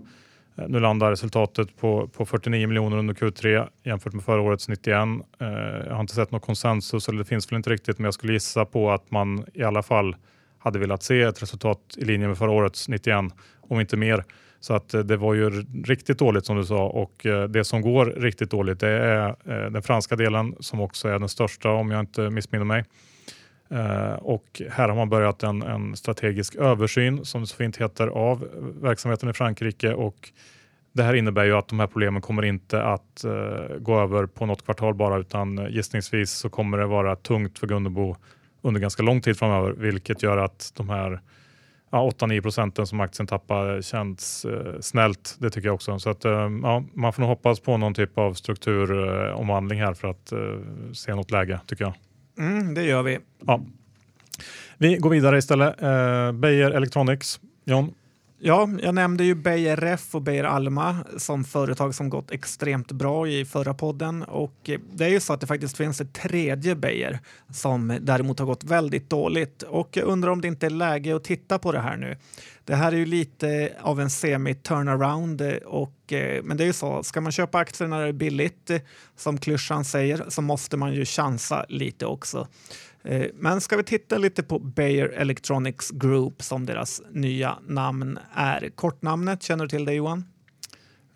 eh, 0.57 0.67
nu 0.67 0.79
landar 0.79 1.09
resultatet 1.09 1.77
på, 1.77 2.07
på 2.07 2.25
49 2.25 2.67
miljoner 2.67 2.97
under 2.97 3.13
Q3 3.13 3.67
jämfört 3.83 4.13
med 4.13 4.23
förra 4.23 4.41
årets 4.41 4.67
91. 4.67 4.97
Eh, 4.97 5.47
jag 5.87 5.93
har 5.93 6.01
inte 6.01 6.15
sett 6.15 6.31
någon 6.31 6.41
konsensus 6.41 7.09
eller 7.09 7.19
det 7.19 7.25
finns 7.25 7.51
väl 7.51 7.57
inte 7.57 7.69
riktigt 7.69 7.97
men 7.97 8.05
jag 8.05 8.13
skulle 8.13 8.33
gissa 8.33 8.65
på 8.65 8.91
att 8.91 9.11
man 9.11 9.45
i 9.53 9.63
alla 9.63 9.83
fall 9.83 10.15
hade 10.59 10.79
velat 10.79 11.03
se 11.03 11.21
ett 11.21 11.41
resultat 11.41 11.79
i 11.97 12.05
linje 12.05 12.27
med 12.27 12.37
förra 12.37 12.51
årets 12.51 12.89
91 12.89 13.15
om 13.61 13.79
inte 13.79 13.97
mer. 13.97 14.23
Så 14.63 14.73
att 14.73 14.93
eh, 14.93 14.99
det 14.99 15.17
var 15.17 15.33
ju 15.33 15.49
riktigt 15.83 16.19
dåligt 16.19 16.45
som 16.45 16.57
du 16.57 16.65
sa 16.65 16.87
och 16.87 17.25
eh, 17.25 17.43
det 17.43 17.63
som 17.63 17.81
går 17.81 18.05
riktigt 18.05 18.51
dåligt 18.51 18.79
det 18.79 18.89
är 18.89 19.27
eh, 19.27 19.71
den 19.71 19.81
franska 19.81 20.15
delen 20.15 20.55
som 20.59 20.81
också 20.81 21.07
är 21.07 21.19
den 21.19 21.29
största 21.29 21.69
om 21.69 21.91
jag 21.91 21.99
inte 21.99 22.29
missminner 22.29 22.65
mig. 22.65 22.85
Och 24.19 24.61
här 24.69 24.89
har 24.89 24.95
man 24.95 25.09
börjat 25.09 25.43
en, 25.43 25.61
en 25.61 25.95
strategisk 25.95 26.55
översyn 26.55 27.25
som 27.25 27.41
det 27.41 27.47
så 27.47 27.55
fint 27.55 27.77
heter 27.77 28.07
av 28.07 28.47
verksamheten 28.81 29.29
i 29.29 29.33
Frankrike 29.33 29.93
och 29.93 30.29
det 30.91 31.03
här 31.03 31.13
innebär 31.13 31.45
ju 31.45 31.53
att 31.53 31.67
de 31.67 31.79
här 31.79 31.87
problemen 31.87 32.21
kommer 32.21 32.45
inte 32.45 32.83
att 32.83 33.25
gå 33.79 33.99
över 33.99 34.25
på 34.25 34.45
något 34.45 34.65
kvartal 34.65 34.93
bara 34.93 35.17
utan 35.17 35.67
gissningsvis 35.69 36.31
så 36.31 36.49
kommer 36.49 36.77
det 36.77 36.85
vara 36.85 37.15
tungt 37.15 37.59
för 37.59 37.67
Gunnebo 37.67 38.15
under 38.61 38.81
ganska 38.81 39.03
lång 39.03 39.21
tid 39.21 39.37
framöver 39.37 39.71
vilket 39.71 40.23
gör 40.23 40.37
att 40.37 40.71
de 40.75 40.89
här 40.89 41.19
ja, 41.93 42.09
8-9 42.19 42.41
procenten 42.41 42.87
som 42.87 42.99
aktien 42.99 43.27
tappar 43.27 43.81
känns 43.81 44.45
eh, 44.45 44.79
snällt. 44.79 45.35
Det 45.39 45.49
tycker 45.49 45.67
jag 45.67 45.75
också. 45.75 45.99
Så 45.99 46.09
att, 46.09 46.25
eh, 46.25 46.31
ja, 46.63 46.83
man 46.93 47.13
får 47.13 47.21
nog 47.21 47.29
hoppas 47.29 47.59
på 47.59 47.77
någon 47.77 47.93
typ 47.93 48.17
av 48.17 48.33
strukturomvandling 48.33 49.79
här 49.79 49.93
för 49.93 50.07
att 50.07 50.31
eh, 50.31 50.39
se 50.93 51.15
något 51.15 51.31
läge 51.31 51.59
tycker 51.67 51.83
jag. 51.83 51.93
Mm, 52.37 52.73
det 52.73 52.83
gör 52.83 53.03
vi. 53.03 53.19
Ja. 53.45 53.61
Vi 54.77 54.97
går 54.97 55.09
vidare 55.09 55.37
istället. 55.37 55.81
Eh, 55.81 56.31
Beijer 56.31 56.71
Electronics. 56.71 57.39
John? 57.65 57.93
Ja, 58.45 58.69
jag 58.81 58.95
nämnde 58.95 59.23
ju 59.23 59.35
Beijer 59.35 59.77
Ref 59.77 60.15
och 60.15 60.21
Beijer 60.21 60.43
Alma 60.43 60.97
som 61.17 61.43
företag 61.43 61.95
som 61.95 62.09
gått 62.09 62.31
extremt 62.31 62.91
bra 62.91 63.27
i 63.27 63.45
förra 63.45 63.73
podden. 63.73 64.23
Och 64.23 64.69
eh, 64.69 64.79
det 64.93 65.05
är 65.05 65.09
ju 65.09 65.19
så 65.19 65.33
att 65.33 65.41
det 65.41 65.47
faktiskt 65.47 65.77
finns 65.77 66.01
ett 66.01 66.13
tredje 66.13 66.75
Beijer 66.75 67.19
som 67.53 67.97
däremot 68.01 68.39
har 68.39 68.45
gått 68.45 68.63
väldigt 68.63 69.09
dåligt. 69.09 69.63
Och 69.63 69.97
jag 69.97 70.05
undrar 70.05 70.31
om 70.31 70.41
det 70.41 70.47
inte 70.47 70.65
är 70.65 70.69
läge 70.69 71.15
att 71.15 71.23
titta 71.23 71.59
på 71.59 71.71
det 71.71 71.79
här 71.79 71.97
nu. 71.97 72.17
Det 72.65 72.75
här 72.75 72.91
är 72.91 72.95
ju 72.95 73.05
lite 73.05 73.73
av 73.81 74.01
en 74.01 74.09
semi-turnaround, 74.09 75.41
eh, 75.41 75.53
och, 75.53 76.13
eh, 76.13 76.43
men 76.43 76.57
det 76.57 76.63
är 76.63 76.67
ju 76.67 76.73
så, 76.73 77.03
ska 77.03 77.21
man 77.21 77.31
köpa 77.31 77.57
aktier 77.57 77.87
när 77.87 78.01
det 78.01 78.07
är 78.07 78.13
billigt, 78.13 78.71
som 79.15 79.37
klyschan 79.37 79.85
säger, 79.85 80.25
så 80.29 80.41
måste 80.41 80.77
man 80.77 80.93
ju 80.93 81.05
chansa 81.05 81.65
lite 81.69 82.05
också. 82.05 82.47
Eh, 83.03 83.27
men 83.33 83.61
ska 83.61 83.77
vi 83.77 83.83
titta 83.83 84.17
lite 84.17 84.43
på 84.43 84.59
Beijer 84.59 85.09
Electronics 85.09 85.91
Group 85.91 86.43
som 86.43 86.65
deras 86.65 87.01
nya 87.11 87.57
namn 87.67 88.19
är. 88.33 88.69
Kortnamnet, 88.75 89.43
känner 89.43 89.63
du 89.65 89.69
till 89.69 89.85
det 89.85 89.93
Johan? 89.93 90.25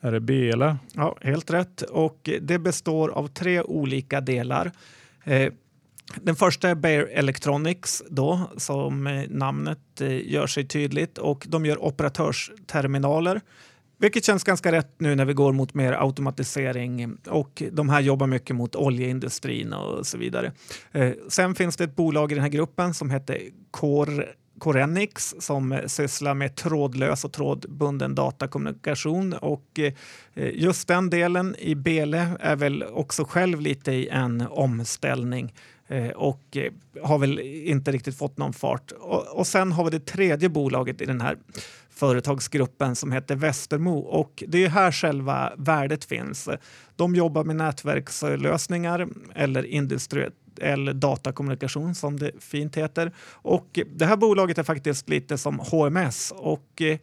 Är 0.01 0.12
det 0.12 0.20
BL? 0.20 0.63
Ja, 0.94 1.17
helt 1.22 1.51
rätt. 1.51 1.82
Och 1.82 2.29
det 2.41 2.60
består 2.60 3.10
av 3.10 3.27
tre 3.27 3.62
olika 3.62 4.22
delar. 4.22 4.72
Eh, 5.24 5.53
den 6.15 6.36
första 6.36 6.70
är 6.70 6.75
Beijer 6.75 7.08
Electronics 7.12 8.03
då, 8.10 8.51
som 8.58 9.08
eh, 9.08 9.24
namnet 9.29 9.79
gör 10.24 10.48
sig 10.48 10.67
tydligt 10.67 11.17
och 11.17 11.46
de 11.50 11.65
gör 11.65 11.84
operatörsterminaler 11.84 13.41
vilket 13.98 14.25
känns 14.25 14.44
ganska 14.44 14.72
rätt 14.72 14.96
nu 14.98 15.16
när 15.16 15.25
vi 15.25 15.34
går 15.34 15.54
mot 15.54 15.74
mer 15.74 15.94
automatisering 15.94 17.18
och 17.27 17.63
de 17.72 17.89
här 17.89 18.01
jobbar 18.01 18.27
mycket 18.27 18.56
mot 18.56 18.75
oljeindustrin 18.75 19.74
och 19.74 20.08
så 20.08 20.18
vidare. 20.18 20.51
Eh, 20.92 21.12
sen 21.27 21.56
finns 21.56 21.77
det 21.77 21.84
ett 21.84 21.96
bolag 21.96 22.32
i 22.32 22.36
den 22.36 22.44
här 22.44 22.50
gruppen 22.50 22.94
som 22.94 23.10
heter 23.10 23.39
Core 23.72 24.27
Corenix 24.60 25.36
som 25.39 25.80
sysslar 25.86 26.34
med 26.34 26.56
trådlös 26.56 27.25
och 27.25 27.34
trådbunden 27.34 28.16
datakommunikation 28.16 29.34
och 29.34 29.80
eh, 29.80 29.94
just 30.54 30.88
den 30.88 31.10
delen 31.10 31.56
i 31.60 31.75
Bele 31.75 32.38
är 32.39 32.56
väl 32.56 32.84
också 32.84 33.24
själv 33.24 33.62
lite 33.62 33.92
i 33.92 34.08
en 34.08 34.42
omställning 34.42 35.54
eh, 35.88 36.10
och 36.10 36.58
eh, 36.58 36.72
har 37.04 37.18
väl 37.18 37.39
inte 37.39 37.92
riktigt 37.92 38.18
fått 38.18 38.38
någon 38.38 38.54
fart. 38.54 38.92
Och, 39.34 39.48
sen 39.48 39.72
har 39.72 39.84
vi 39.84 39.89
det 39.89 40.06
tredje 40.06 40.50
bolaget 40.50 41.01
i 41.01 41.06
den 41.06 41.22
här 41.22 41.38
företagsgruppen 41.98 42.96
som 42.96 43.12
heter 43.12 43.36
Västermo 43.36 43.98
och 43.98 44.44
det 44.48 44.66
är 44.66 44.70
här 44.70 44.92
själva 44.92 45.54
värdet 45.58 46.06
finns. 46.06 46.50
De 46.96 47.16
jobbar 47.16 47.44
med 47.44 47.56
nätverkslösningar 47.56 49.08
eller 49.36 49.66
industriell 49.66 51.00
datakommunikation 51.00 51.96
som 51.96 52.20
det 52.20 52.32
fint 52.39 52.77
heter. 52.77 53.12
Och 53.32 53.80
det 53.96 54.06
här 54.06 54.18
bolaget 54.18 54.58
är 54.58 54.63
faktiskt 54.63 55.10
lite 55.10 55.38
som 55.38 55.60
HMS 55.60 56.34
och 56.36 56.82
eh, 56.82 56.98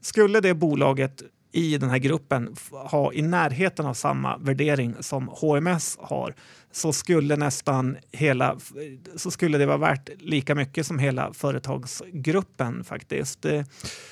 skulle 0.00 0.40
det 0.40 0.54
bolaget 0.54 1.22
i 1.52 1.78
den 1.78 1.90
här 1.90 1.98
gruppen 1.98 2.56
ha 2.70 3.12
i 3.12 3.22
närheten 3.22 3.86
av 3.86 3.94
samma 3.94 4.36
värdering 4.36 4.94
som 5.00 5.28
HMS 5.28 5.98
har 6.00 6.34
så 6.72 6.92
skulle 6.92 7.36
nästan 7.36 7.96
hela 8.12 8.56
så 9.16 9.30
skulle 9.30 9.58
det 9.58 9.66
vara 9.66 9.76
värt 9.76 10.10
lika 10.18 10.54
mycket 10.54 10.86
som 10.86 10.98
hela 10.98 11.32
företagsgruppen 11.32 12.84
faktiskt. 12.84 13.46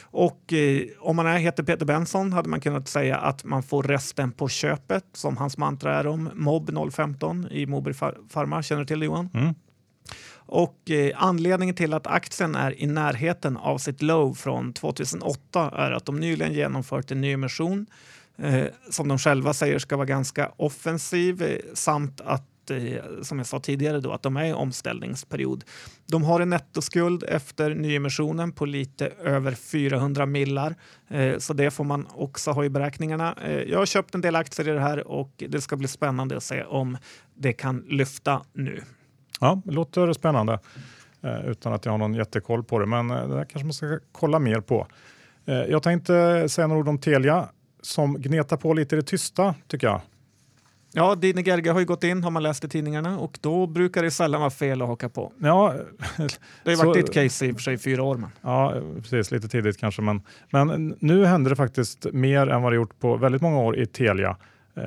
Och 0.03 0.53
eh, 0.53 0.83
om 1.01 1.17
man 1.17 1.27
är, 1.27 1.39
heter 1.39 1.63
Peter 1.63 1.87
Benson 1.87 2.33
hade 2.33 2.49
man 2.49 2.61
kunnat 2.61 2.89
säga 2.89 3.17
att 3.17 3.45
man 3.45 3.63
får 3.63 3.83
resten 3.83 4.33
på 4.33 4.49
köpet 4.49 5.05
som 5.13 5.37
hans 5.37 5.59
mantra 5.59 5.99
är 5.99 6.07
om 6.07 6.31
MOB 6.35 6.93
015 6.93 7.49
i 7.51 7.67
Moberg 7.67 7.95
Pharma. 8.33 8.63
Känner 8.63 8.83
du 8.83 8.87
till 8.87 9.01
det 9.01 9.07
Johan? 9.07 9.31
Mm. 9.35 9.55
Och 10.47 10.91
eh, 10.91 11.13
anledningen 11.17 11.75
till 11.75 11.95
att 11.95 12.07
aktien 12.07 12.55
är 12.55 12.83
i 12.83 12.87
närheten 12.87 13.57
av 13.57 13.79
sitt 13.79 14.03
low 14.03 14.35
från 14.35 14.73
2008 14.73 15.71
är 15.77 15.91
att 15.91 16.05
de 16.05 16.21
nyligen 16.21 16.53
genomfört 16.53 17.11
en 17.11 17.21
nyemission 17.21 17.87
eh, 18.39 18.65
som 18.91 19.09
de 19.09 19.19
själva 19.19 19.55
säger 19.55 19.79
ska 19.79 19.97
vara 19.97 20.07
ganska 20.07 20.53
offensiv 20.57 21.43
eh, 21.43 21.59
samt 21.75 22.21
att 22.21 22.71
eh, 22.71 23.23
som 23.23 23.39
jag 23.39 23.47
sa 23.47 23.61
tidigare, 23.61 24.01
då, 24.01 24.13
att 24.13 24.23
de 24.23 24.37
är 24.37 24.45
i 24.45 24.53
omställningsperiod. 24.53 25.65
De 26.07 26.25
har 26.25 26.41
en 26.41 26.51
nettoskuld 26.51 27.25
efter 27.29 27.75
nyemissionen 27.75 28.53
på 28.53 28.67
lite 28.67 29.07
över 29.07 29.53
400 29.53 30.27
millar, 30.27 30.75
eh, 31.09 31.39
så 31.39 31.53
det 31.53 31.71
får 31.71 31.85
man 31.85 32.07
också 32.15 32.51
ha 32.51 32.65
i 32.65 32.69
beräkningarna. 32.69 33.35
Eh, 33.45 33.63
jag 33.63 33.79
har 33.79 33.87
köpt 33.87 34.15
en 34.15 34.21
del 34.21 34.37
aktier 34.37 34.69
i 34.69 34.73
det 34.73 34.81
här 34.81 35.07
och 35.07 35.45
det 35.49 35.61
ska 35.61 35.77
bli 35.77 35.89
spännande 35.89 36.37
att 36.37 36.43
se 36.43 36.65
om 36.65 36.99
det 37.35 37.53
kan 37.53 37.85
lyfta 37.89 38.43
nu. 38.53 38.83
Ja, 39.41 39.63
det 39.65 39.73
låter 39.73 40.13
spännande 40.13 40.59
eh, 41.23 41.47
utan 41.47 41.73
att 41.73 41.85
jag 41.85 41.93
har 41.93 41.99
någon 41.99 42.15
jättekoll 42.15 42.65
på 42.65 42.79
det, 42.79 42.87
men 42.87 43.09
det 43.09 43.47
kanske 43.49 43.65
man 43.65 43.73
ska 43.73 43.99
kolla 44.13 44.39
mer 44.39 44.61
på. 44.61 44.87
Jag 45.69 45.83
tänkte 45.83 46.49
säga 46.49 46.67
några 46.67 46.81
ord 46.81 46.89
om 46.89 46.99
Telia 46.99 47.49
som 47.83 48.15
gnetar 48.15 48.57
på 48.57 48.75
lite 48.75 48.97
i 48.97 48.99
det 48.99 49.07
tysta 49.07 49.55
tycker 49.69 49.87
jag. 49.87 50.01
Ja, 50.99 51.15
Dine 51.15 51.43
Gerge 51.43 51.71
har 51.71 51.81
ju 51.81 51.87
gått 51.87 52.05
in 52.05 52.25
har 52.25 52.31
man 52.31 52.43
läst 52.43 52.65
i 52.65 52.69
tidningarna 52.69 53.19
och 53.19 53.39
då 53.41 53.67
brukar 53.67 54.03
det 54.03 54.11
sällan 54.11 54.41
vara 54.41 54.51
fel 54.51 54.83
att 54.83 54.89
haka 54.89 55.09
på. 55.09 55.33
Ja, 55.39 55.75
det 56.17 56.31
har 56.65 56.71
ju 56.71 56.77
varit 56.77 57.07
ditt 57.07 57.15
case 57.15 57.47
i 57.47 57.53
och 57.53 57.55
för 57.55 57.63
sig 57.63 57.75
i 57.75 57.79
fyra 57.79 58.03
år. 58.03 58.17
Men. 58.17 58.31
Ja, 58.43 58.75
precis. 58.97 59.31
Lite 59.31 59.49
tidigt 59.49 59.79
kanske. 59.79 60.03
Men, 60.03 60.23
men 60.51 60.97
nu 61.01 61.25
händer 61.25 61.51
det 61.51 61.57
faktiskt 61.57 62.07
mer 62.13 62.47
än 62.47 62.63
vad 62.63 62.73
det 62.73 62.77
gjort 62.77 62.99
på 62.99 63.17
väldigt 63.17 63.43
många 63.43 63.59
år 63.59 63.79
i 63.79 63.87
Telia. 63.87 64.37
Eh, 64.77 64.85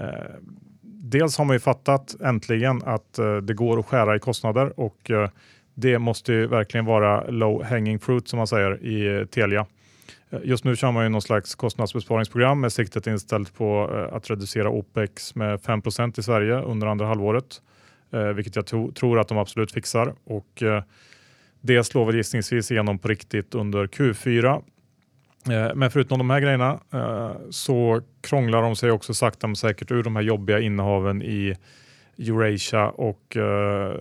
dels 1.10 1.38
har 1.38 1.46
man 1.46 1.56
ju 1.56 1.60
fattat 1.60 2.16
äntligen 2.22 2.82
att 2.86 3.20
eh, 3.20 3.38
det 3.38 3.54
går 3.54 3.80
att 3.80 3.86
skära 3.86 4.16
i 4.16 4.20
kostnader 4.20 4.80
och 4.80 5.12
eh, 5.12 5.30
det 5.74 6.00
måste 6.00 6.34
ju 6.34 6.48
verkligen 6.48 6.86
vara 6.86 7.30
low 7.30 7.64
hanging 7.64 8.00
fruit 8.00 8.28
som 8.28 8.38
man 8.38 8.48
säger 8.48 8.84
i 8.84 9.20
eh, 9.20 9.26
Telia. 9.26 9.66
Eh, 10.30 10.40
just 10.44 10.64
nu 10.64 10.76
kör 10.76 10.92
man 10.92 11.04
ju 11.04 11.10
någon 11.10 11.22
slags 11.22 11.56
kostnadsbesparingsprogram 11.56 12.62
med 12.62 12.74
siktet 12.74 13.08
inställt 13.08 13.54
på 13.54 13.90
eh, 13.94 14.16
att 14.16 14.30
reducera 14.30 14.70
OPEX 14.70 15.36
med 15.36 15.60
5% 15.60 16.20
i 16.20 16.24
Sverige 16.24 16.62
under 16.62 16.88
andra 16.88 17.06
halvåret, 17.06 17.62
eh, 18.14 18.24
vilket 18.28 18.56
jag 18.56 18.66
to- 18.66 18.94
tror 18.94 19.20
att 19.20 19.28
de 19.28 19.38
absolut 19.38 19.72
fixar. 19.72 20.14
Och 20.24 20.64
det 21.62 21.84
slår 21.84 22.06
väl 22.06 22.16
gissningsvis 22.16 22.72
igenom 22.72 23.00
på 23.00 23.08
riktigt 23.08 23.56
under 23.56 23.88
Q4. 23.88 24.62
Eh, 25.52 25.76
men 25.76 25.92
förutom 25.92 26.18
de 26.18 26.30
här 26.30 26.40
grejerna 26.40 26.80
eh, 26.94 27.32
så 27.50 28.02
krånglar 28.22 28.62
de 28.62 28.76
sig 28.76 28.92
också 28.92 29.14
sakta 29.14 29.48
men 29.48 29.56
säkert 29.56 29.92
ur 29.92 30.04
de 30.04 30.16
här 30.16 30.24
jobbiga 30.24 30.60
innehaven 30.60 31.22
i 31.22 31.56
Eurasia 32.18 32.90
och 32.90 33.38
eh, 33.38 33.96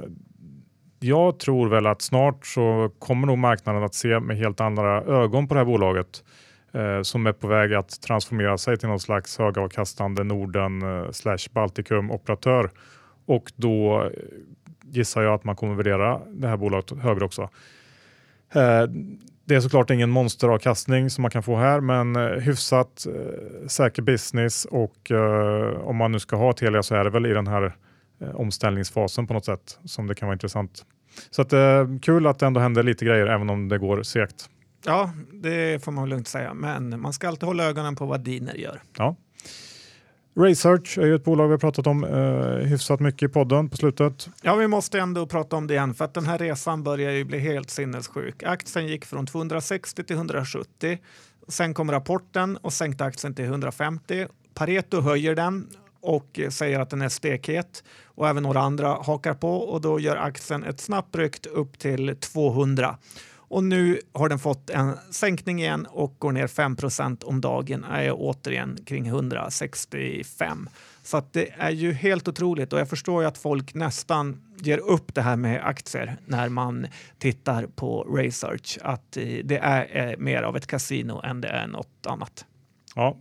jag 1.00 1.38
tror 1.38 1.68
väl 1.68 1.86
att 1.86 2.02
snart 2.02 2.46
så 2.46 2.90
kommer 2.98 3.26
nog 3.26 3.38
marknaden 3.38 3.82
att 3.82 3.94
se 3.94 4.20
med 4.20 4.36
helt 4.36 4.60
andra 4.60 5.02
ögon 5.02 5.48
på 5.48 5.54
det 5.54 5.60
här 5.60 5.64
bolaget 5.64 6.24
som 7.02 7.26
är 7.26 7.32
på 7.32 7.46
väg 7.46 7.74
att 7.74 8.02
transformera 8.02 8.58
sig 8.58 8.76
till 8.76 8.88
någon 8.88 9.00
slags 9.00 9.38
högavkastande 9.38 10.24
Norden 10.24 10.82
slash 11.12 11.38
Baltikum 11.52 12.10
operatör 12.10 12.70
och 13.26 13.52
då 13.56 14.10
gissar 14.82 15.22
jag 15.22 15.34
att 15.34 15.44
man 15.44 15.56
kommer 15.56 15.74
värdera 15.74 16.20
det 16.26 16.48
här 16.48 16.56
bolaget 16.56 16.90
högre 16.90 17.24
också. 17.24 17.50
Eh, 19.48 19.54
det 19.54 19.56
är 19.56 19.60
såklart 19.60 19.90
ingen 19.90 20.10
monsteravkastning 20.10 21.10
som 21.10 21.22
man 21.22 21.30
kan 21.30 21.42
få 21.42 21.56
här, 21.56 21.80
men 21.80 22.16
eh, 22.16 22.22
hyfsat 22.22 23.06
eh, 23.06 23.66
säker 23.68 24.02
business 24.02 24.64
och 24.64 25.10
om 25.82 25.96
man 25.96 26.12
nu 26.12 26.18
ska 26.18 26.36
ha 26.36 26.52
Telia 26.52 26.82
så 26.82 26.94
är 26.94 27.04
det 27.04 27.10
väl 27.10 27.26
i 27.26 27.32
den 27.32 27.46
här 27.46 27.74
Eh, 28.20 28.34
omställningsfasen 28.34 29.26
på 29.26 29.34
något 29.34 29.44
sätt 29.44 29.78
som 29.84 30.06
det 30.06 30.14
kan 30.14 30.28
vara 30.28 30.34
intressant. 30.34 30.84
Så 31.30 31.42
att, 31.42 31.52
eh, 31.52 31.86
kul 32.02 32.26
att 32.26 32.38
det 32.38 32.46
ändå 32.46 32.60
händer 32.60 32.82
lite 32.82 33.04
grejer 33.04 33.26
även 33.26 33.50
om 33.50 33.68
det 33.68 33.78
går 33.78 34.02
segt. 34.02 34.50
Ja, 34.84 35.10
det 35.32 35.84
får 35.84 35.92
man 35.92 36.08
lugnt 36.08 36.28
säga, 36.28 36.54
men 36.54 37.00
man 37.00 37.12
ska 37.12 37.28
alltid 37.28 37.46
hålla 37.46 37.64
ögonen 37.64 37.96
på 37.96 38.06
vad 38.06 38.20
Diner 38.20 38.54
gör. 38.54 38.82
Ja. 38.98 39.16
Research 40.34 40.98
är 40.98 41.06
ju 41.06 41.14
ett 41.14 41.24
bolag 41.24 41.46
vi 41.46 41.50
har 41.50 41.58
pratat 41.58 41.86
om 41.86 42.04
eh, 42.04 42.66
hyfsat 42.68 43.00
mycket 43.00 43.30
i 43.30 43.32
podden 43.32 43.68
på 43.68 43.76
slutet. 43.76 44.28
Ja, 44.42 44.54
vi 44.54 44.68
måste 44.68 45.00
ändå 45.00 45.26
prata 45.26 45.56
om 45.56 45.66
det 45.66 45.74
igen 45.74 45.94
för 45.94 46.04
att 46.04 46.14
den 46.14 46.26
här 46.26 46.38
resan 46.38 46.82
börjar 46.82 47.12
ju 47.12 47.24
bli 47.24 47.38
helt 47.38 47.70
sinnessjuk. 47.70 48.42
Aktien 48.42 48.86
gick 48.86 49.04
från 49.04 49.26
260 49.26 50.04
till 50.04 50.16
170. 50.16 50.98
Sen 51.48 51.74
kom 51.74 51.90
rapporten 51.90 52.56
och 52.56 52.72
sänkte 52.72 53.04
aktien 53.04 53.34
till 53.34 53.44
150. 53.44 54.26
Pareto 54.54 55.00
höjer 55.00 55.34
den 55.34 55.66
och 56.00 56.40
säger 56.50 56.80
att 56.80 56.90
den 56.90 57.02
är 57.02 57.08
stekhet 57.08 57.84
och 58.04 58.28
även 58.28 58.42
några 58.42 58.60
andra 58.60 58.88
hakar 58.88 59.34
på 59.34 59.56
och 59.56 59.80
då 59.80 60.00
gör 60.00 60.16
aktien 60.16 60.64
ett 60.64 60.80
snabbt 60.80 61.16
rykt 61.16 61.46
upp 61.46 61.78
till 61.78 62.16
200. 62.20 62.96
Och 63.48 63.64
nu 63.64 64.00
har 64.12 64.28
den 64.28 64.38
fått 64.38 64.70
en 64.70 64.92
sänkning 65.10 65.60
igen 65.60 65.86
och 65.86 66.16
går 66.18 66.32
ner 66.32 66.46
5% 66.46 67.24
om 67.24 67.40
dagen, 67.40 67.84
är 67.84 68.12
återigen 68.12 68.78
kring 68.86 69.06
165. 69.06 70.68
Så 71.02 71.16
att 71.16 71.32
det 71.32 71.48
är 71.58 71.70
ju 71.70 71.92
helt 71.92 72.28
otroligt 72.28 72.72
och 72.72 72.80
jag 72.80 72.88
förstår 72.88 73.22
ju 73.22 73.28
att 73.28 73.38
folk 73.38 73.74
nästan 73.74 74.42
ger 74.60 74.78
upp 74.78 75.14
det 75.14 75.22
här 75.22 75.36
med 75.36 75.66
aktier 75.66 76.16
när 76.26 76.48
man 76.48 76.86
tittar 77.18 77.66
på 77.66 78.02
research, 78.02 78.78
att 78.82 79.16
eh, 79.16 79.24
det 79.44 79.58
är 79.58 80.10
eh, 80.10 80.18
mer 80.18 80.42
av 80.42 80.56
ett 80.56 80.66
kasino 80.66 81.20
än 81.24 81.40
det 81.40 81.48
är 81.48 81.66
något 81.66 82.06
annat. 82.06 82.46
Ja, 82.94 83.16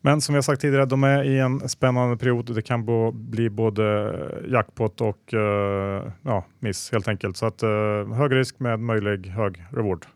men 0.00 0.20
som 0.20 0.34
jag 0.34 0.44
sagt 0.44 0.60
tidigare, 0.60 0.86
de 0.86 1.04
är 1.04 1.24
i 1.24 1.38
en 1.38 1.68
spännande 1.68 2.16
period. 2.16 2.54
Det 2.54 2.62
kan 2.62 2.86
bli 3.12 3.50
både 3.50 4.14
jackpot 4.48 5.00
och 5.00 5.34
uh, 5.34 6.12
ja, 6.22 6.44
miss 6.58 6.92
helt 6.92 7.08
enkelt. 7.08 7.36
Så 7.36 7.46
att, 7.46 7.62
uh, 7.62 8.14
hög 8.14 8.34
risk 8.34 8.60
med 8.60 8.80
möjlig 8.80 9.26
hög 9.26 9.64
reward. 9.72 10.06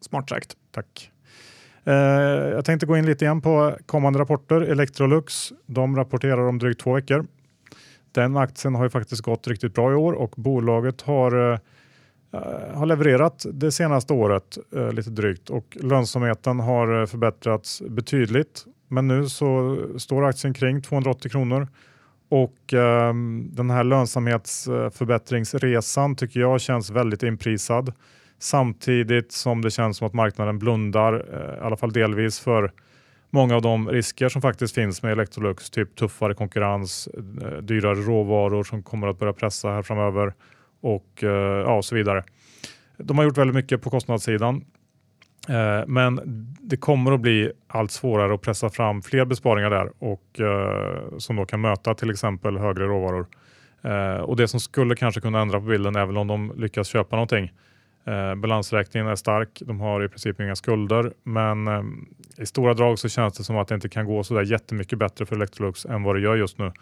Smart 0.00 0.28
sagt. 0.28 0.56
Tack. 0.70 1.10
Uh, 1.86 1.94
jag 1.94 2.64
tänkte 2.64 2.86
gå 2.86 2.96
in 2.96 3.06
lite 3.06 3.24
igen 3.24 3.40
på 3.40 3.76
kommande 3.86 4.18
rapporter. 4.18 4.60
Electrolux, 4.60 5.52
de 5.66 5.96
rapporterar 5.96 6.48
om 6.48 6.58
drygt 6.58 6.80
två 6.80 6.94
veckor. 6.94 7.26
Den 8.12 8.36
aktien 8.36 8.74
har 8.74 8.84
ju 8.84 8.90
faktiskt 8.90 9.22
gått 9.22 9.48
riktigt 9.48 9.74
bra 9.74 9.92
i 9.92 9.94
år 9.94 10.12
och 10.12 10.34
bolaget 10.36 11.02
har 11.02 11.60
har 12.74 12.86
levererat 12.86 13.46
det 13.52 13.72
senaste 13.72 14.12
året 14.12 14.58
lite 14.92 15.10
drygt 15.10 15.50
och 15.50 15.76
lönsamheten 15.80 16.60
har 16.60 17.06
förbättrats 17.06 17.82
betydligt 17.88 18.64
men 18.88 19.08
nu 19.08 19.28
så 19.28 19.78
står 19.98 20.24
aktien 20.24 20.54
kring 20.54 20.82
280 20.82 21.30
kronor 21.30 21.68
och 22.28 22.74
eh, 22.74 23.14
den 23.50 23.70
här 23.70 23.84
lönsamhetsförbättringsresan 23.84 26.16
tycker 26.16 26.40
jag 26.40 26.60
känns 26.60 26.90
väldigt 26.90 27.22
inprisad. 27.22 27.92
Samtidigt 28.38 29.32
som 29.32 29.62
det 29.62 29.70
känns 29.70 29.96
som 29.96 30.06
att 30.06 30.14
marknaden 30.14 30.58
blundar, 30.58 31.14
eh, 31.14 31.58
i 31.58 31.60
alla 31.66 31.76
fall 31.76 31.92
delvis, 31.92 32.40
för 32.40 32.72
många 33.30 33.56
av 33.56 33.62
de 33.62 33.88
risker 33.88 34.28
som 34.28 34.42
faktiskt 34.42 34.74
finns 34.74 35.02
med 35.02 35.12
Electrolux, 35.12 35.70
typ 35.70 35.96
tuffare 35.96 36.34
konkurrens, 36.34 37.08
eh, 37.08 37.58
dyrare 37.58 37.94
råvaror 37.94 38.64
som 38.64 38.82
kommer 38.82 39.08
att 39.08 39.18
börja 39.18 39.32
pressa 39.32 39.68
här 39.68 39.82
framöver 39.82 40.34
och 40.80 41.24
eh, 41.24 41.62
ja, 41.66 41.82
så 41.82 41.94
vidare. 41.94 42.24
De 42.98 43.18
har 43.18 43.24
gjort 43.24 43.38
väldigt 43.38 43.56
mycket 43.56 43.82
på 43.82 43.90
kostnadssidan 43.90 44.64
Eh, 45.48 45.86
men 45.86 46.20
det 46.60 46.76
kommer 46.76 47.12
att 47.12 47.20
bli 47.20 47.52
allt 47.66 47.90
svårare 47.90 48.34
att 48.34 48.42
pressa 48.42 48.70
fram 48.70 49.02
fler 49.02 49.24
besparingar 49.24 49.70
där 49.70 49.92
och 49.98 50.40
eh, 50.40 51.18
som 51.18 51.36
då 51.36 51.46
kan 51.46 51.60
möta 51.60 51.94
till 51.94 52.10
exempel 52.10 52.58
högre 52.58 52.84
råvaror. 52.84 53.26
Eh, 53.82 54.20
och 54.20 54.36
det 54.36 54.48
som 54.48 54.60
skulle 54.60 54.96
kanske 54.96 55.20
kunna 55.20 55.40
ändra 55.40 55.60
på 55.60 55.66
bilden 55.66 55.96
även 55.96 56.16
om 56.16 56.26
de 56.26 56.52
lyckas 56.56 56.88
köpa 56.88 57.16
någonting. 57.16 57.52
Balansräkningen 58.36 59.08
är 59.08 59.16
stark, 59.16 59.62
de 59.66 59.80
har 59.80 60.04
i 60.04 60.08
princip 60.08 60.40
inga 60.40 60.56
skulder, 60.56 61.12
men 61.22 61.68
i 62.38 62.46
stora 62.46 62.74
drag 62.74 62.98
så 62.98 63.08
känns 63.08 63.38
det 63.38 63.44
som 63.44 63.56
att 63.56 63.68
det 63.68 63.74
inte 63.74 63.88
kan 63.88 64.06
gå 64.06 64.24
så 64.24 64.34
där 64.34 64.42
jättemycket 64.42 64.98
bättre 64.98 65.26
för 65.26 65.36
Electrolux 65.36 65.86
än 65.86 66.02
vad 66.02 66.16
det 66.16 66.20
gör 66.20 66.36
just 66.36 66.58
nu. 66.58 66.72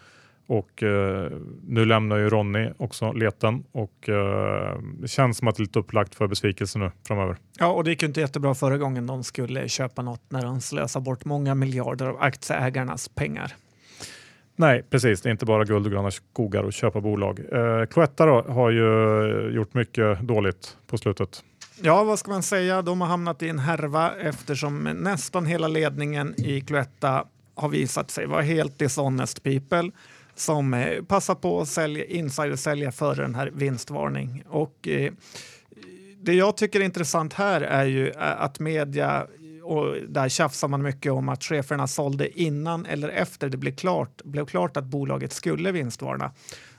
Och 0.47 0.83
eh, 0.83 1.31
nu 1.63 1.85
lämnar 1.85 2.17
ju 2.17 2.29
Ronny 2.29 2.69
också 2.77 3.11
leten 3.11 3.63
och 3.71 4.09
eh, 4.09 4.79
det 5.01 5.07
känns 5.07 5.37
som 5.37 5.47
att 5.47 5.55
det 5.55 5.61
är 5.61 5.65
lite 5.65 5.79
upplagt 5.79 6.15
för 6.15 6.27
besvikelse 6.27 6.79
nu 6.79 6.91
framöver. 7.07 7.37
Ja, 7.59 7.67
och 7.67 7.83
det 7.83 7.89
gick 7.89 8.01
ju 8.01 8.07
inte 8.07 8.21
jättebra 8.21 8.55
förra 8.55 8.77
gången 8.77 9.07
de 9.07 9.23
skulle 9.23 9.69
köpa 9.69 10.01
något 10.01 10.21
när 10.29 10.41
de 10.41 10.61
slösade 10.61 11.03
bort 11.03 11.25
många 11.25 11.55
miljarder 11.55 12.05
av 12.05 12.21
aktieägarnas 12.21 13.09
pengar. 13.09 13.53
Nej, 14.55 14.83
precis. 14.89 15.21
Det 15.21 15.29
är 15.29 15.31
inte 15.31 15.45
bara 15.45 15.63
guld 15.63 15.85
och 15.85 15.91
gröna 15.91 16.11
skogar 16.11 16.63
och 16.63 16.73
köpa 16.73 17.01
bolag. 17.01 17.39
Eh, 17.39 17.85
Cloetta 17.85 18.25
då, 18.25 18.41
har 18.41 18.71
ju 18.71 19.51
gjort 19.55 19.73
mycket 19.73 20.19
dåligt 20.19 20.77
på 20.87 20.97
slutet. 20.97 21.43
Ja, 21.81 22.03
vad 22.03 22.19
ska 22.19 22.31
man 22.31 22.43
säga? 22.43 22.81
De 22.81 23.01
har 23.01 23.07
hamnat 23.07 23.43
i 23.43 23.49
en 23.49 23.59
härva 23.59 24.11
eftersom 24.15 24.83
nästan 24.83 25.45
hela 25.45 25.67
ledningen 25.67 26.33
i 26.37 26.61
Cloetta 26.61 27.25
har 27.55 27.69
visat 27.69 28.11
sig 28.11 28.25
vara 28.25 28.41
helt 28.41 28.79
dishonest 28.79 29.43
people 29.43 29.91
som 30.35 30.73
eh, 30.73 31.03
passar 31.03 31.35
på 31.35 31.61
att 31.61 31.67
sälja, 31.67 32.05
insidersälja 32.05 32.91
före 32.91 33.21
den 33.21 33.35
här 33.35 33.51
vinstvarning. 33.53 34.43
Och, 34.47 34.87
eh, 34.87 35.13
det 36.21 36.33
jag 36.33 36.57
tycker 36.57 36.79
är 36.79 36.83
intressant 36.83 37.33
här 37.33 37.61
är 37.61 37.85
ju 37.85 38.09
eh, 38.09 38.41
att 38.41 38.59
media 38.59 39.27
och 39.65 39.95
där 40.07 40.29
tjafsar 40.29 40.67
man 40.67 40.81
mycket 40.81 41.11
om 41.11 41.29
att 41.29 41.43
cheferna 41.43 41.87
sålde 41.87 42.39
innan 42.41 42.85
eller 42.85 43.09
efter 43.09 43.49
det 43.49 43.57
blev 43.57 43.75
klart, 43.75 44.21
blev 44.23 44.45
klart 44.45 44.77
att 44.77 44.85
bolaget 44.85 45.33
skulle 45.33 45.71
vinstvarna. 45.71 46.31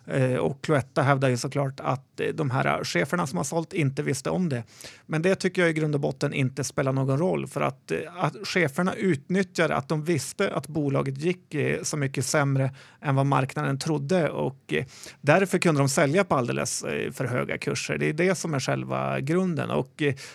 Eh, 0.07 0.37
och 0.37 0.65
Cloetta 0.65 1.03
hävdar 1.03 1.29
ju 1.29 1.37
såklart 1.37 1.81
att 1.81 2.21
eh, 2.21 2.29
de 2.29 2.51
här 2.51 2.85
cheferna 2.85 3.27
som 3.27 3.37
har 3.37 3.45
sålt 3.45 3.73
inte 3.73 4.03
visste 4.03 4.31
om 4.31 4.49
det. 4.49 4.63
Men 5.07 5.23
det 5.23 5.35
tycker 5.35 5.63
jag 5.63 5.71
i 5.71 5.73
grund 5.73 5.95
och 5.95 6.01
botten 6.01 6.33
inte 6.33 6.65
spelar 6.65 6.93
någon 6.93 7.19
roll 7.19 7.47
för 7.47 7.61
att, 7.61 7.91
eh, 7.91 7.99
att 8.19 8.37
cheferna 8.45 8.95
utnyttjar 8.95 9.71
att 9.71 9.89
de 9.89 10.05
visste 10.05 10.55
att 10.55 10.69
bolaget 10.69 11.19
gick 11.19 11.57
så 11.83 11.97
mycket 11.97 12.27
sämre 12.27 12.75
än 13.01 13.15
vad 13.15 13.27
marknaden 13.27 13.79
trodde 13.79 14.31
och 14.31 14.75
därför 15.21 15.59
kunde 15.59 15.81
de 15.81 15.89
sälja 15.89 16.25
på 16.25 16.35
alldeles 16.35 16.81
för 17.13 17.25
höga 17.25 17.59
kurser. 17.59 17.99
Det 17.99 18.09
är 18.09 18.13
det 18.13 18.35
som 18.35 18.55
är 18.55 18.61
själva 18.61 19.21
grunden 19.21 19.71
och 19.71 19.93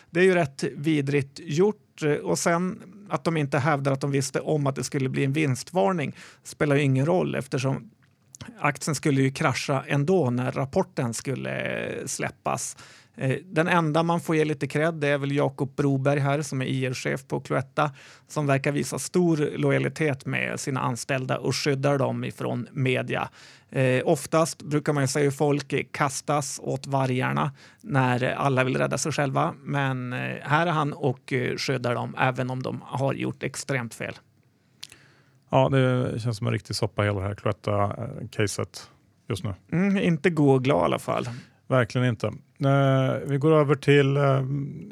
det 0.09 0.19
är 0.19 0.23
ju 0.23 0.35
rätt 0.35 0.63
vidrigt 0.75 1.39
gjort 1.43 1.90
Eh, 2.03 2.15
och 2.15 2.39
sen 2.39 2.83
att 3.09 3.23
de 3.23 3.37
inte 3.37 3.59
hävdar 3.59 3.91
att 3.91 4.01
de 4.01 4.11
visste 4.11 4.39
om 4.39 4.67
att 4.67 4.75
det 4.75 4.83
skulle 4.83 5.09
bli 5.09 5.23
en 5.23 5.33
vinstvarning 5.33 6.15
spelar 6.43 6.75
ju 6.75 6.81
ingen 6.81 7.05
roll 7.05 7.35
eftersom 7.35 7.89
aktien 8.59 8.95
skulle 8.95 9.21
ju 9.21 9.31
krascha 9.31 9.83
ändå 9.87 10.29
när 10.29 10.51
rapporten 10.51 11.13
skulle 11.13 11.59
eh, 11.61 12.05
släppas. 12.05 12.77
Eh, 13.15 13.37
den 13.45 13.67
enda 13.67 14.03
man 14.03 14.19
får 14.19 14.35
ge 14.35 14.45
lite 14.45 14.67
cred 14.67 15.03
är 15.03 15.17
väl 15.17 15.31
Jakob 15.31 15.75
Broberg 15.75 16.19
här 16.19 16.41
som 16.41 16.61
är 16.61 16.65
IR-chef 16.65 17.27
på 17.27 17.39
Cloetta 17.39 17.91
som 18.27 18.47
verkar 18.47 18.71
visa 18.71 18.99
stor 18.99 19.57
lojalitet 19.57 20.25
med 20.25 20.59
sina 20.59 20.79
anställda 20.79 21.37
och 21.37 21.55
skyddar 21.55 21.97
dem 21.97 22.23
ifrån 22.23 22.67
media. 22.71 23.29
Eh, 23.69 24.01
oftast 24.05 24.63
brukar 24.63 24.93
man 24.93 25.03
ju 25.03 25.07
säga 25.07 25.27
att 25.27 25.35
folk 25.35 25.91
kastas 25.91 26.59
åt 26.63 26.87
vargarna 26.87 27.51
när 27.81 28.23
alla 28.23 28.63
vill 28.63 28.77
rädda 28.77 28.97
sig 28.97 29.11
själva. 29.11 29.53
Men 29.63 30.13
eh, 30.13 30.19
här 30.41 30.67
är 30.67 30.71
han 30.71 30.93
och 30.93 31.33
eh, 31.33 31.57
skyddar 31.57 31.95
dem 31.95 32.15
även 32.19 32.49
om 32.49 32.63
de 32.63 32.81
har 32.85 33.13
gjort 33.13 33.43
extremt 33.43 33.93
fel. 33.93 34.13
Ja, 35.49 35.69
det 35.69 36.19
känns 36.19 36.37
som 36.37 36.47
en 36.47 36.53
riktig 36.53 36.75
soppa 36.75 37.01
hela 37.01 37.19
det 37.19 37.27
här 37.27 37.35
Cloetta-caset 37.35 38.89
just 39.27 39.43
nu. 39.43 39.53
Mm, 39.71 39.97
inte 39.97 40.29
god 40.29 40.55
och 40.55 40.63
glad 40.63 40.81
i 40.81 40.85
alla 40.85 40.99
fall. 40.99 41.27
Verkligen 41.71 42.07
inte. 42.07 42.27
Eh, 42.65 43.27
vi 43.27 43.37
går 43.37 43.53
över 43.53 43.75
till 43.75 44.17
eh, 44.17 44.43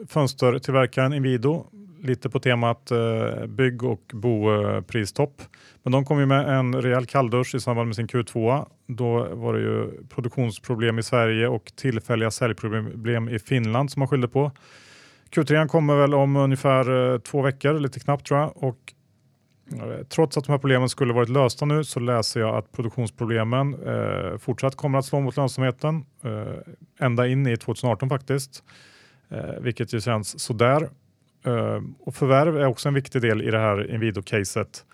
fönstertillverkaren 0.07 1.13
Inwido. 1.13 1.65
Lite 2.01 2.29
på 2.29 2.39
temat 2.39 2.91
eh, 2.91 3.45
bygg 3.45 3.83
och 3.83 4.11
bopristopp. 4.13 5.41
Men 5.83 5.91
de 5.91 6.05
kom 6.05 6.19
ju 6.19 6.25
med 6.25 6.49
en 6.49 6.81
rejäl 6.81 7.05
kalldusch 7.05 7.55
i 7.55 7.59
samband 7.59 7.87
med 7.87 7.95
sin 7.95 8.07
Q2. 8.07 8.65
Då 8.87 9.35
var 9.35 9.53
det 9.53 9.59
ju 9.59 10.03
produktionsproblem 10.09 10.99
i 10.99 11.03
Sverige 11.03 11.47
och 11.47 11.71
tillfälliga 11.75 12.31
säljproblem 12.31 13.29
i 13.29 13.39
Finland 13.39 13.91
som 13.91 13.99
man 13.99 14.07
skyllde 14.07 14.27
på. 14.27 14.51
Q3 15.31 15.67
kommer 15.67 15.95
väl 15.95 16.13
om 16.13 16.35
ungefär 16.35 17.13
eh, 17.13 17.19
två 17.19 17.41
veckor, 17.41 17.79
lite 17.79 17.99
knappt 17.99 18.27
tror 18.27 18.39
jag. 18.39 18.63
Och 18.63 18.93
Eh, 19.73 20.03
trots 20.09 20.37
att 20.37 20.45
de 20.45 20.51
här 20.51 20.59
problemen 20.59 20.89
skulle 20.89 21.13
varit 21.13 21.29
lösta 21.29 21.65
nu 21.65 21.83
så 21.83 21.99
läser 21.99 22.39
jag 22.39 22.55
att 22.55 22.71
produktionsproblemen 22.71 23.73
eh, 23.73 24.37
fortsatt 24.37 24.75
kommer 24.75 24.99
att 24.99 25.05
slå 25.05 25.19
mot 25.19 25.37
lönsamheten 25.37 26.05
eh, 26.23 27.05
ända 27.05 27.27
in 27.27 27.47
i 27.47 27.57
2018 27.57 28.09
faktiskt, 28.09 28.63
eh, 29.29 29.61
vilket 29.61 29.93
ju 29.93 30.01
känns 30.01 30.39
sådär. 30.39 30.89
Eh, 31.45 31.81
och 31.99 32.15
förvärv 32.15 32.57
är 32.57 32.65
också 32.65 32.87
en 32.87 32.93
viktig 32.93 33.21
del 33.21 33.41
i 33.41 33.51
det 33.51 33.59
här 33.59 33.91
Inwido-caset. 33.91 34.85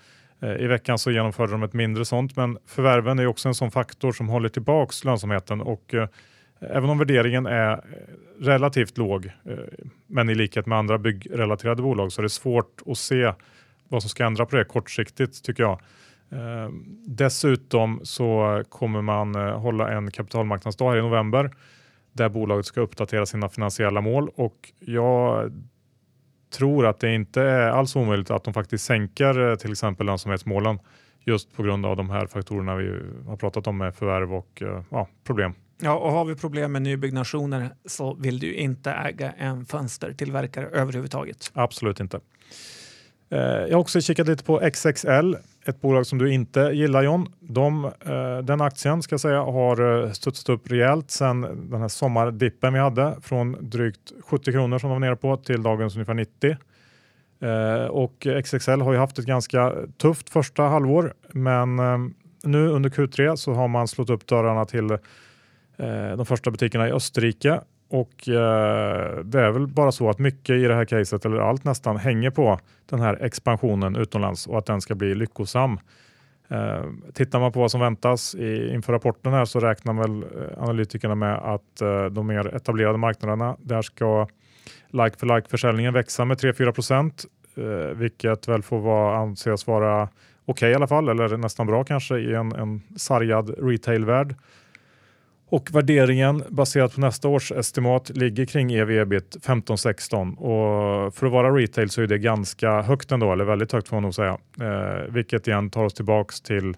Eh, 0.42 0.56
I 0.56 0.68
veckan 0.68 0.98
så 0.98 1.12
genomförde 1.12 1.52
de 1.52 1.64
ett 1.64 1.74
mindre 1.74 2.06
sånt, 2.06 2.36
men 2.36 2.58
förvärven 2.66 3.20
är 3.20 3.28
också 3.28 3.48
en 3.48 3.56
sån 3.56 3.72
faktor 3.72 4.12
som 4.12 4.30
håller 4.30 4.50
tillbaks 4.50 5.04
lönsamheten 5.04 5.62
och 5.62 5.94
eh, 5.94 6.08
Även 6.60 6.90
om 6.90 6.98
värderingen 6.98 7.46
är 7.46 7.72
eh, 7.72 7.80
relativt 8.40 8.98
låg, 8.98 9.26
eh, 9.26 9.58
men 10.08 10.30
i 10.30 10.36
likhet 10.36 10.66
med 10.66 10.78
andra 10.78 10.98
byggrelaterade 10.98 11.82
bolag 11.82 12.12
så 12.12 12.22
är 12.22 12.24
det 12.24 12.30
svårt 12.30 12.82
att 12.86 12.98
se 12.98 13.34
vad 13.88 14.02
som 14.04 14.10
ska 14.10 14.26
ändra 14.26 14.46
på 14.46 14.56
det 14.56 14.66
kortsiktigt 14.66 15.44
tycker 15.44 15.64
jag. 15.64 15.82
Eh, 16.30 16.70
dessutom 17.08 18.00
så 18.04 18.64
kommer 18.70 19.02
man 19.02 19.36
eh, 19.36 19.60
hålla 19.60 19.92
en 19.92 20.12
kapitalmarknadsdag 20.12 20.90
här 20.90 20.98
i 20.98 21.02
november 21.02 21.52
där 22.14 22.30
bolaget 22.30 22.66
ska 22.66 22.82
uppdatera 22.82 23.26
sina 23.26 23.50
finansiella 23.50 24.02
mål 24.02 24.30
och 24.36 24.74
jag 24.80 25.52
tror 26.58 26.86
att 26.86 27.00
det 27.00 27.14
inte 27.14 27.42
är 27.42 27.70
alls 27.70 27.96
omöjligt 27.96 28.32
att 28.32 28.44
de 28.44 28.54
faktiskt 28.54 28.86
sänker 28.86 29.50
eh, 29.50 29.56
till 29.56 29.72
exempel 29.72 30.06
lönsamhetsmålen 30.06 30.80
just 31.24 31.56
på 31.56 31.64
grund 31.64 31.86
av 31.86 31.98
de 31.98 32.10
här 32.10 32.28
faktorerna 32.28 32.76
vi 32.76 33.02
har 33.28 33.38
pratat 33.38 33.68
om 33.68 33.78
med 33.78 33.96
förvärv 33.96 34.34
och 34.34 34.62
eh, 34.62 34.84
ja, 34.90 35.08
problem. 35.24 35.54
Ja, 35.82 35.98
och 35.98 36.12
har 36.12 36.26
vi 36.26 36.36
problem 36.36 36.72
med 36.72 36.82
nybyggnationer 36.82 37.70
så 37.86 38.14
vill 38.14 38.40
du 38.40 38.54
inte 38.54 38.92
äga 38.92 39.32
en 39.32 39.66
fönstertillverkare 39.66 40.66
överhuvudtaget. 40.66 41.52
Absolut 41.54 42.00
inte. 42.00 42.20
Eh, 43.30 43.40
jag 43.40 43.72
har 43.72 43.80
också 43.80 44.02
kikat 44.02 44.28
lite 44.28 44.44
på 44.44 44.70
XXL, 44.72 45.36
ett 45.66 45.82
bolag 45.82 46.06
som 46.06 46.18
du 46.18 46.34
inte 46.34 46.60
gillar 46.60 47.04
John. 47.04 47.34
De, 47.40 47.86
eh, 47.86 48.38
den 48.44 48.62
aktien 48.62 49.02
ska 49.02 49.14
jag 49.14 49.20
säga 49.20 49.42
har 49.42 50.04
eh, 50.04 50.12
studsat 50.12 50.50
upp 50.50 50.72
rejält 50.72 51.12
sedan 51.12 51.42
den 51.72 51.82
här 51.82 51.88
sommardippen 51.88 52.74
vi 52.74 52.80
hade 52.80 53.16
från 53.22 53.58
drygt 53.60 54.12
70 54.26 54.52
kronor 54.52 54.80
som 54.80 54.90
de 54.90 54.94
var 54.94 55.08
nere 55.08 55.16
på 55.16 55.38
till 55.38 55.64
dagens 55.64 55.96
ungefär 55.96 56.14
90. 56.14 56.58
Och 57.90 58.28
XXL 58.44 58.82
har 58.82 58.94
ju 58.94 59.00
haft 59.00 59.20
ett 59.20 59.26
ganska 59.26 59.74
tufft 59.98 60.30
första 60.30 60.64
halvår 60.64 61.14
men 61.32 61.76
nu 62.44 62.68
under 62.68 62.90
Q3 62.90 63.36
så 63.36 63.54
har 63.54 63.68
man 63.68 63.88
slått 63.88 64.10
upp 64.10 64.28
dörrarna 64.28 64.66
till 64.66 64.98
de 66.18 66.26
första 66.26 66.52
butikerna 66.52 66.88
i 66.88 66.92
Österrike 66.92 67.60
och 67.96 68.30
eh, 68.30 69.24
det 69.24 69.42
är 69.42 69.52
väl 69.52 69.68
bara 69.68 69.92
så 69.92 70.10
att 70.10 70.20
mycket 70.20 70.56
i 70.56 70.64
det 70.64 70.76
här 70.76 70.86
caset, 70.86 71.26
eller 71.26 71.38
allt 71.38 71.64
nästan, 71.64 71.98
hänger 71.98 72.30
på 72.30 72.60
den 72.90 73.00
här 73.00 73.24
expansionen 73.26 73.96
utomlands 73.96 74.48
och 74.48 74.58
att 74.58 74.66
den 74.66 74.82
ska 74.82 74.96
bli 74.96 75.16
lyckosam. 75.16 75.80
Eh, 76.48 76.84
tittar 77.14 77.40
man 77.40 77.52
på 77.52 77.60
vad 77.60 77.72
som 77.72 77.82
väntas 77.82 78.36
i, 78.36 78.74
inför 78.74 78.94
rapporten 78.94 79.34
här 79.34 79.46
så 79.46 79.60
räknar 79.60 79.94
väl 79.94 80.24
eh, 80.24 80.64
analytikerna 80.64 81.16
med 81.16 81.36
att 81.36 81.82
eh, 81.82 82.06
de 82.06 82.28
mer 82.28 82.56
etablerade 82.56 82.98
marknaderna, 82.98 83.56
där 83.60 83.82
ska 83.82 84.28
like 84.92 85.18
for 85.18 85.36
like 85.36 85.50
försäljningen 85.50 85.94
växa 85.94 86.26
med 86.26 86.38
3-4 86.38 86.72
procent, 86.72 87.26
eh, 87.58 87.98
vilket 87.98 88.48
väl 88.48 88.64
får 88.64 88.80
vara, 88.80 89.18
anses 89.18 89.68
vara 89.68 90.04
okej 90.04 90.12
okay 90.46 90.72
i 90.72 90.76
alla 90.76 90.88
fall, 90.88 91.10
eller 91.10 91.38
nästan 91.38 91.68
bra 91.68 91.84
kanske 91.84 92.18
i 92.18 92.34
en, 92.34 92.52
en 92.52 92.82
sargad 92.96 93.56
retailvärld. 93.58 94.36
Och 95.50 95.70
värderingen 95.74 96.44
baserat 96.50 96.96
på 96.96 97.02
nästa 97.02 97.28
års 97.28 97.52
estimat 97.52 98.10
ligger 98.10 98.46
kring 98.46 98.74
ev-ebit 98.74 99.38
15-16 99.42 100.36
och 100.36 101.16
för 101.16 101.26
att 101.26 101.32
vara 101.32 101.56
retail 101.56 101.90
så 101.90 102.02
är 102.02 102.08
det 102.08 102.18
ganska 102.18 102.82
högt 102.82 103.12
ändå, 103.12 103.34
eller 103.34 103.46
väldigt 103.46 103.72
högt 103.72 103.88
får 103.88 103.96
man 103.96 104.04
nog 104.04 104.16
säga. 104.16 104.38
Eh, 104.62 105.14
vilket 105.14 105.48
igen 105.48 105.70
tar 105.70 105.84
oss 105.84 105.94
tillbaks 105.94 106.42
till 106.42 106.78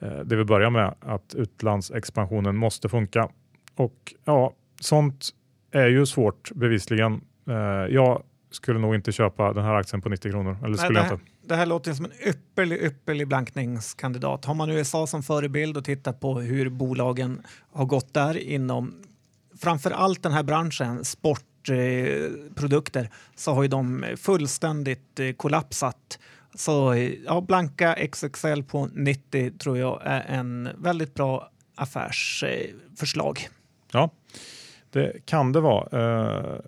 eh, 0.00 0.18
det 0.24 0.36
vi 0.36 0.44
börjar 0.44 0.70
med, 0.70 0.94
att 1.00 1.34
utlandsexpansionen 1.34 2.56
måste 2.56 2.88
funka. 2.88 3.28
Och 3.76 4.14
ja, 4.24 4.52
sånt 4.80 5.28
är 5.72 5.86
ju 5.86 6.06
svårt 6.06 6.50
bevisligen. 6.54 7.20
Eh, 7.48 7.54
jag 7.94 8.22
skulle 8.50 8.78
nog 8.78 8.94
inte 8.94 9.12
köpa 9.12 9.52
den 9.52 9.64
här 9.64 9.74
aktien 9.74 10.00
på 10.00 10.08
90 10.08 10.30
kronor. 10.30 10.56
Eller 10.64 10.76
skulle 10.76 11.00
Nej, 11.00 11.08
det, 11.08 11.14
inte 11.14 11.24
det 11.48 11.56
här 11.56 11.66
låter 11.66 11.92
som 11.92 12.04
en 12.04 12.28
ypperlig, 12.28 12.82
ypperlig 12.82 13.28
blankningskandidat. 13.28 14.44
Har 14.44 14.54
man 14.54 14.70
USA 14.70 15.06
som 15.06 15.22
förebild 15.22 15.76
och 15.76 15.84
tittar 15.84 16.12
på 16.12 16.40
hur 16.40 16.68
bolagen 16.68 17.42
har 17.72 17.84
gått 17.84 18.14
där 18.14 18.38
inom 18.38 18.94
framför 19.58 19.90
allt 19.90 20.22
den 20.22 20.32
här 20.32 20.42
branschen, 20.42 21.04
sportprodukter, 21.04 23.10
så 23.36 23.54
har 23.54 23.62
ju 23.62 23.68
de 23.68 24.04
fullständigt 24.16 25.20
eh, 25.20 25.32
kollapsat. 25.32 26.18
Så 26.54 26.92
eh, 26.92 27.12
ja, 27.26 27.40
blanka 27.40 28.08
XXL 28.12 28.62
på 28.62 28.88
90 28.92 29.58
tror 29.58 29.78
jag 29.78 30.00
är 30.04 30.20
en 30.20 30.68
väldigt 30.78 31.14
bra 31.14 31.50
affärsförslag. 31.74 33.48
Ja, 33.92 34.10
det 34.90 35.26
kan 35.26 35.52
det 35.52 35.60
vara. 35.60 35.98
Uh 35.98 36.60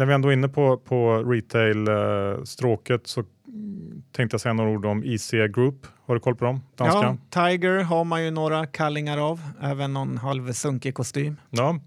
när 0.00 0.06
vi 0.06 0.14
ändå 0.14 0.28
är 0.28 0.32
inne 0.32 0.48
på, 0.48 0.76
på 0.76 1.22
retail-stråket 1.22 3.00
eh, 3.00 3.04
så 3.04 3.24
tänkte 4.12 4.34
jag 4.34 4.40
säga 4.40 4.52
några 4.52 4.70
ord 4.70 4.86
om 4.86 5.04
IC 5.04 5.30
Group. 5.30 5.86
Har 6.06 6.14
du 6.14 6.20
koll 6.20 6.36
på 6.36 6.44
dem? 6.44 6.60
Danska? 6.76 7.16
Ja, 7.30 7.48
Tiger 7.48 7.82
har 7.82 8.04
man 8.04 8.24
ju 8.24 8.30
några 8.30 8.66
kallingar 8.66 9.18
av, 9.18 9.40
även 9.60 9.92
någon 9.92 10.18
halvsunkig 10.18 10.94
kostym. 10.94 11.36
Ja, 11.50 11.78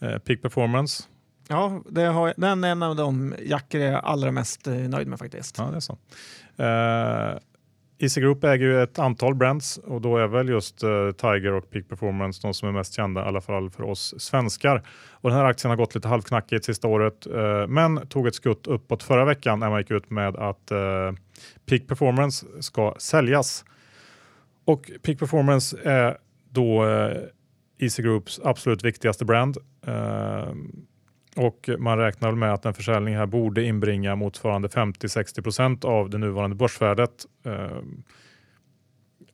eh, 0.00 0.18
Peak 0.18 0.42
Performance. 0.42 1.02
Ja, 1.48 1.82
det 1.90 2.02
har, 2.02 2.34
den 2.36 2.64
är 2.64 2.68
en 2.68 2.82
av 2.82 2.96
de 2.96 3.34
jackor 3.42 3.80
jag 3.80 3.92
är 3.92 3.96
allra 3.96 4.32
mest 4.32 4.66
eh, 4.66 4.74
nöjd 4.74 5.08
med 5.08 5.18
faktiskt. 5.18 5.58
Ja, 5.58 5.64
det 5.70 5.76
är 5.76 5.80
så. 5.80 5.98
Eh, 6.56 7.38
Easy 8.02 8.20
Group 8.20 8.44
äger 8.44 8.66
ju 8.66 8.82
ett 8.82 8.98
antal 8.98 9.34
brands 9.34 9.78
och 9.78 10.00
då 10.00 10.16
är 10.16 10.26
väl 10.26 10.48
just 10.48 10.84
uh, 10.84 11.12
Tiger 11.12 11.52
och 11.52 11.70
Peak 11.70 11.88
Performance 11.88 12.40
de 12.42 12.54
som 12.54 12.68
är 12.68 12.72
mest 12.72 12.94
kända, 12.94 13.24
i 13.24 13.24
alla 13.24 13.40
fall 13.40 13.70
för 13.70 13.82
oss 13.82 14.14
svenskar. 14.18 14.82
Och 15.10 15.30
den 15.30 15.38
här 15.38 15.44
aktien 15.44 15.70
har 15.70 15.76
gått 15.76 15.94
lite 15.94 16.08
halvknackigt 16.08 16.64
sista 16.64 16.88
året, 16.88 17.26
uh, 17.26 17.66
men 17.66 18.06
tog 18.06 18.26
ett 18.26 18.34
skutt 18.34 18.66
uppåt 18.66 19.02
förra 19.02 19.24
veckan 19.24 19.60
när 19.60 19.70
man 19.70 19.80
gick 19.80 19.90
ut 19.90 20.10
med 20.10 20.36
att 20.36 20.72
uh, 20.72 21.12
Peak 21.66 21.86
Performance 21.86 22.46
ska 22.60 22.94
säljas. 22.98 23.64
Och 24.64 24.90
Peak 25.02 25.18
Performance 25.18 25.76
är 25.84 26.16
då 26.50 26.84
Easy 27.78 28.02
Groups 28.02 28.40
absolut 28.44 28.84
viktigaste 28.84 29.24
brand. 29.24 29.56
Och 31.36 31.70
man 31.78 31.98
räknar 31.98 32.32
med 32.32 32.52
att 32.52 32.66
en 32.66 32.74
försäljning 32.74 33.16
här 33.16 33.26
borde 33.26 33.64
inbringa 33.64 34.16
motsvarande 34.16 34.68
50-60% 34.68 35.84
av 35.84 36.10
det 36.10 36.18
nuvarande 36.18 36.56
börsvärdet. 36.56 37.26
Eh, 37.44 37.78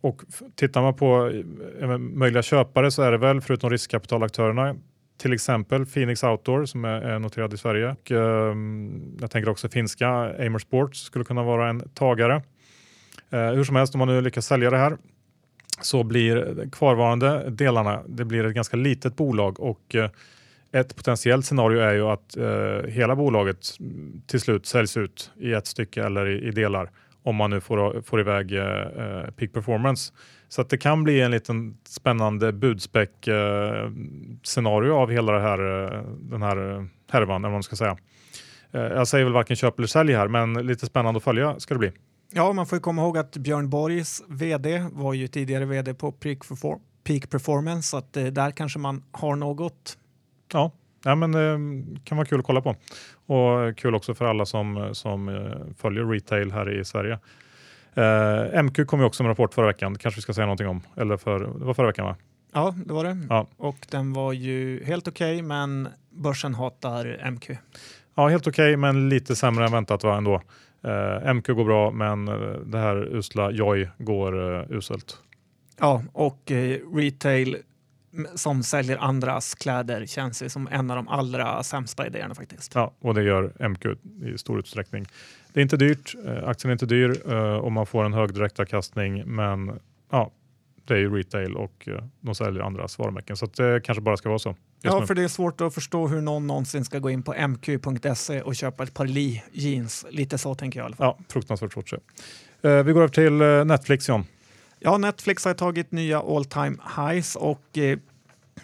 och 0.00 0.22
tittar 0.54 0.82
man 0.82 0.94
på 0.94 1.32
eh, 1.80 1.98
möjliga 1.98 2.42
köpare 2.42 2.90
så 2.90 3.02
är 3.02 3.12
det 3.12 3.18
väl 3.18 3.40
förutom 3.40 3.70
riskkapitalaktörerna 3.70 4.76
till 5.18 5.32
exempel 5.32 5.86
Phoenix 5.86 6.24
Outdoor 6.24 6.64
som 6.64 6.84
är, 6.84 7.00
är 7.00 7.18
noterad 7.18 7.54
i 7.54 7.56
Sverige. 7.56 7.90
Och, 7.90 8.12
eh, 8.12 8.56
jag 9.20 9.30
tänker 9.30 9.50
också 9.50 9.68
finska 9.68 10.08
Amer 10.08 10.58
Sports 10.58 11.00
skulle 11.00 11.24
kunna 11.24 11.42
vara 11.42 11.68
en 11.68 11.88
tagare. 11.88 12.42
Eh, 13.30 13.52
hur 13.52 13.64
som 13.64 13.76
helst, 13.76 13.94
om 13.94 13.98
man 13.98 14.08
nu 14.08 14.20
lyckas 14.20 14.46
sälja 14.46 14.70
det 14.70 14.76
här 14.76 14.96
så 15.80 16.04
blir 16.04 16.68
kvarvarande 16.72 17.50
delarna, 17.50 18.02
det 18.08 18.24
blir 18.24 18.44
ett 18.44 18.54
ganska 18.54 18.76
litet 18.76 19.16
bolag 19.16 19.60
och 19.60 19.94
eh, 19.94 20.10
ett 20.72 20.96
potentiellt 20.96 21.46
scenario 21.46 21.80
är 21.80 21.94
ju 21.94 22.02
att 22.02 22.36
eh, 22.36 22.90
hela 22.90 23.16
bolaget 23.16 23.66
till 24.26 24.40
slut 24.40 24.66
säljs 24.66 24.96
ut 24.96 25.30
i 25.36 25.52
ett 25.52 25.66
stycke 25.66 26.04
eller 26.04 26.26
i, 26.26 26.48
i 26.48 26.50
delar 26.50 26.90
om 27.22 27.36
man 27.36 27.50
nu 27.50 27.60
får, 27.60 28.02
får 28.02 28.20
iväg 28.20 28.52
eh, 28.52 28.62
eh 28.62 29.30
peak 29.30 29.52
performance. 29.52 30.12
Så 30.48 30.60
att 30.60 30.70
det 30.70 30.78
kan 30.78 31.04
bli 31.04 31.20
en 31.20 31.30
liten 31.30 31.76
spännande 31.88 32.52
budspäck 32.52 33.26
eh, 33.26 33.90
scenario 34.42 34.92
av 34.92 35.10
hela 35.10 35.32
det 35.32 35.40
här, 35.40 35.84
eh, 35.84 36.02
den 36.20 36.42
här 36.42 36.56
eh, 36.56 36.84
härvan, 37.10 37.44
eller 37.44 37.48
vad 37.48 37.52
man 37.52 37.62
ska 37.62 37.76
säga. 37.76 37.96
Eh, 38.72 38.80
jag 38.80 39.08
säger 39.08 39.24
väl 39.24 39.34
varken 39.34 39.56
köp 39.56 39.78
eller 39.78 39.88
sälj 39.88 40.12
här, 40.12 40.28
men 40.28 40.66
lite 40.66 40.86
spännande 40.86 41.18
att 41.18 41.24
följa 41.24 41.60
ska 41.60 41.74
det 41.74 41.78
bli. 41.78 41.92
Ja, 42.32 42.52
man 42.52 42.66
får 42.66 42.76
ju 42.76 42.80
komma 42.80 43.02
ihåg 43.02 43.18
att 43.18 43.36
Björn 43.36 43.70
Borgs 43.70 44.22
vd 44.28 44.86
var 44.92 45.14
ju 45.14 45.28
tidigare 45.28 45.64
vd 45.64 45.94
på 45.94 46.12
Peak, 46.12 47.30
Performance, 47.30 47.88
så 47.88 47.96
att 47.96 48.16
eh, 48.16 48.24
där 48.24 48.50
kanske 48.50 48.78
man 48.78 49.02
har 49.12 49.36
något. 49.36 49.98
Ja, 50.52 50.72
ja 51.04 51.14
men 51.14 51.32
det 51.32 51.50
eh, 51.50 51.58
kan 52.04 52.16
vara 52.16 52.26
kul 52.26 52.40
att 52.40 52.46
kolla 52.46 52.60
på 52.60 52.76
och 53.34 53.78
kul 53.78 53.94
också 53.94 54.14
för 54.14 54.24
alla 54.24 54.46
som, 54.46 54.88
som 54.92 55.28
eh, 55.28 55.74
följer 55.76 56.04
retail 56.04 56.52
här 56.52 56.80
i 56.80 56.84
Sverige. 56.84 57.18
Eh, 57.94 58.62
MQ 58.62 58.86
kom 58.86 59.00
ju 59.00 59.06
också 59.06 59.22
med 59.22 59.30
rapport 59.30 59.54
förra 59.54 59.66
veckan, 59.66 59.98
kanske 59.98 60.18
vi 60.18 60.22
ska 60.22 60.32
säga 60.32 60.46
någonting 60.46 60.68
om, 60.68 60.82
eller 60.96 61.16
för, 61.16 61.40
det 61.40 61.64
var 61.64 61.74
förra 61.74 61.86
veckan 61.86 62.04
va? 62.04 62.16
Ja, 62.52 62.74
det 62.86 62.92
var 62.92 63.04
det. 63.04 63.18
Ja. 63.28 63.46
Och 63.56 63.86
den 63.90 64.12
var 64.12 64.32
ju 64.32 64.84
helt 64.84 65.08
okej, 65.08 65.34
okay, 65.34 65.42
men 65.42 65.88
börsen 66.10 66.54
hatar 66.54 67.30
MQ. 67.30 67.50
Ja, 68.14 68.28
helt 68.28 68.46
okej, 68.46 68.64
okay, 68.64 68.76
men 68.76 69.08
lite 69.08 69.36
sämre 69.36 69.64
än 69.64 69.72
väntat 69.72 70.04
var 70.04 70.16
ändå. 70.16 70.42
Eh, 70.84 71.34
MQ 71.34 71.46
går 71.46 71.64
bra, 71.64 71.90
men 71.90 72.28
eh, 72.28 72.34
det 72.66 72.78
här 72.78 73.16
usla 73.16 73.50
Joy 73.50 73.88
går 73.98 74.54
eh, 74.54 74.76
uselt. 74.76 75.18
Ja, 75.80 76.02
och 76.12 76.50
eh, 76.50 76.78
retail 76.94 77.56
som 78.34 78.62
säljer 78.62 78.96
andras 78.96 79.54
kläder 79.54 80.06
känns 80.06 80.42
ju 80.42 80.48
som 80.48 80.68
en 80.70 80.90
av 80.90 80.96
de 80.96 81.08
allra 81.08 81.62
sämsta 81.62 82.06
idéerna 82.06 82.34
faktiskt. 82.34 82.74
Ja, 82.74 82.94
och 83.00 83.14
det 83.14 83.22
gör 83.22 83.68
MQ 83.68 83.86
i 84.34 84.38
stor 84.38 84.58
utsträckning. 84.58 85.06
Det 85.52 85.60
är 85.60 85.62
inte 85.62 85.76
dyrt, 85.76 86.14
eh, 86.26 86.48
aktien 86.48 86.70
är 86.70 86.72
inte 86.72 86.86
dyr 86.86 87.32
eh, 87.32 87.56
och 87.56 87.72
man 87.72 87.86
får 87.86 88.04
en 88.04 88.12
hög 88.12 88.34
direktavkastning, 88.34 89.22
men 89.26 89.80
ja, 90.10 90.30
det 90.84 90.94
är 90.94 90.98
ju 90.98 91.16
retail 91.16 91.56
och 91.56 91.88
eh, 91.88 92.04
de 92.20 92.34
säljer 92.34 92.62
andras 92.62 92.98
varumärken. 92.98 93.36
Så 93.36 93.46
det 93.46 93.80
kanske 93.84 94.02
bara 94.02 94.16
ska 94.16 94.28
vara 94.28 94.38
så. 94.38 94.56
Ja, 94.82 95.00
nu. 95.00 95.06
för 95.06 95.14
det 95.14 95.22
är 95.22 95.28
svårt 95.28 95.60
att 95.60 95.74
förstå 95.74 96.08
hur 96.08 96.20
någon 96.20 96.46
någonsin 96.46 96.84
ska 96.84 96.98
gå 96.98 97.10
in 97.10 97.22
på 97.22 97.34
mq.se 97.34 98.42
och 98.42 98.56
köpa 98.56 98.82
ett 98.82 98.94
par 98.94 99.06
Lee 99.06 99.42
jeans. 99.52 100.06
Lite 100.10 100.38
så 100.38 100.54
tänker 100.54 100.80
jag 100.80 100.84
i 100.84 100.86
alla 100.86 100.96
fall. 100.96 101.14
Ja, 101.18 101.24
fruktansvärt 101.28 101.72
svårt. 101.72 101.92
Vi 102.60 102.92
går 102.92 103.02
över 103.02 103.08
till 103.08 103.66
Netflix, 103.66 104.08
John. 104.08 104.24
Ja, 104.80 104.98
Netflix 104.98 105.44
har 105.44 105.54
tagit 105.54 105.92
nya 105.92 106.20
all 106.20 106.44
time 106.44 106.76
highs 106.96 107.36
och 107.36 107.78
eh, 107.78 107.98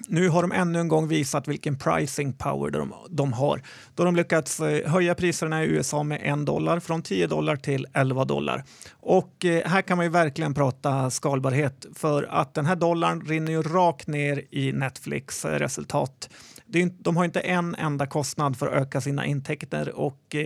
nu 0.09 0.29
har 0.29 0.43
de 0.43 0.53
ännu 0.53 0.81
en 0.81 0.89
gång 0.89 1.09
visat 1.09 1.49
vilken 1.49 1.79
pricing 1.79 2.33
power 2.33 2.71
de, 2.71 2.95
de 3.11 3.33
har. 3.33 3.63
Då 3.95 4.05
de 4.05 4.17
lyckats 4.17 4.61
eh, 4.61 4.91
höja 4.91 5.15
priserna 5.15 5.65
i 5.65 5.67
USA 5.67 6.03
med 6.03 6.21
en 6.23 6.45
dollar 6.45 6.81
från 6.81 7.03
10 7.03 7.27
dollar 7.27 7.57
till 7.57 7.87
11 7.93 8.25
dollar. 8.25 8.65
Och 9.01 9.45
eh, 9.45 9.69
här 9.69 9.83
kan 9.83 9.97
man 9.97 10.07
ju 10.07 10.11
verkligen 10.11 10.55
prata 10.55 11.11
skalbarhet 11.11 11.87
för 11.95 12.23
att 12.23 12.55
den 12.55 12.67
här 12.67 12.77
dollarn 12.77 13.21
rinner 13.21 13.53
ju 13.53 13.63
rakt 13.63 14.07
ner 14.07 14.43
i 14.51 14.73
Netflix 14.73 15.45
eh, 15.45 15.59
resultat 15.59 16.31
resultat. 16.73 17.05
De 17.05 17.17
har 17.17 17.25
inte 17.25 17.41
en 17.41 17.75
enda 17.75 18.07
kostnad 18.07 18.57
för 18.57 18.67
att 18.67 18.73
öka 18.73 19.01
sina 19.01 19.27
intäkter 19.27 19.97
och 19.97 20.37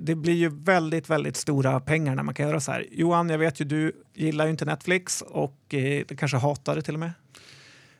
det 0.00 0.14
blir 0.14 0.34
ju 0.34 0.48
väldigt, 0.48 1.10
väldigt 1.10 1.36
stora 1.36 1.80
pengar 1.80 2.14
när 2.14 2.22
man 2.22 2.34
kan 2.34 2.48
göra 2.48 2.60
så 2.60 2.72
här. 2.72 2.86
Johan, 2.90 3.28
jag 3.28 3.38
vet 3.38 3.60
ju 3.60 3.64
du 3.64 3.92
gillar 4.14 4.44
ju 4.44 4.50
inte 4.50 4.64
Netflix 4.64 5.22
och 5.22 5.56
du 5.68 6.16
kanske 6.18 6.36
hatar 6.36 6.76
det 6.76 6.82
till 6.82 6.94
och 6.94 7.00
med. 7.00 7.10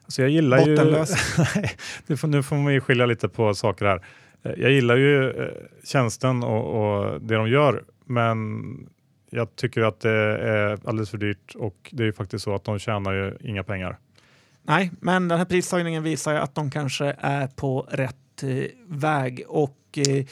Så 0.09 0.23
jag 0.23 0.31
gillar 0.31 0.59
Bottenlös. 0.59 1.39
ju, 2.07 2.17
får, 2.17 2.29
nu 2.29 2.43
får 2.43 2.57
man 2.57 2.73
ju 2.73 2.81
skilja 2.81 3.07
lite 3.07 3.29
på 3.29 3.55
saker 3.55 3.85
här. 3.85 4.03
Eh, 4.43 4.53
jag 4.57 4.71
gillar 4.71 4.97
ju 4.97 5.31
eh, 5.31 5.49
tjänsten 5.85 6.43
och, 6.43 6.65
och 6.75 7.21
det 7.21 7.35
de 7.35 7.49
gör, 7.49 7.85
men 8.05 8.89
jag 9.31 9.57
tycker 9.57 9.83
att 9.83 10.01
det 10.01 10.11
är 10.11 10.79
alldeles 10.89 11.11
för 11.11 11.19
dyrt 11.19 11.55
och 11.55 11.91
det 11.93 12.03
är 12.03 12.07
ju 12.07 12.13
faktiskt 12.13 12.45
så 12.45 12.55
att 12.55 12.65
de 12.65 12.79
tjänar 12.79 13.13
ju 13.13 13.51
inga 13.51 13.65
pengar. 13.65 13.99
Nej, 14.67 14.91
men 15.01 15.29
den 15.29 15.39
här 15.39 15.45
prishöjningen 15.45 16.03
visar 16.03 16.33
ju 16.33 16.39
att 16.39 16.55
de 16.55 16.71
kanske 16.71 17.17
är 17.19 17.47
på 17.47 17.87
rätt 17.91 18.43
eh, 18.43 18.49
väg 18.87 19.45
och 19.49 19.73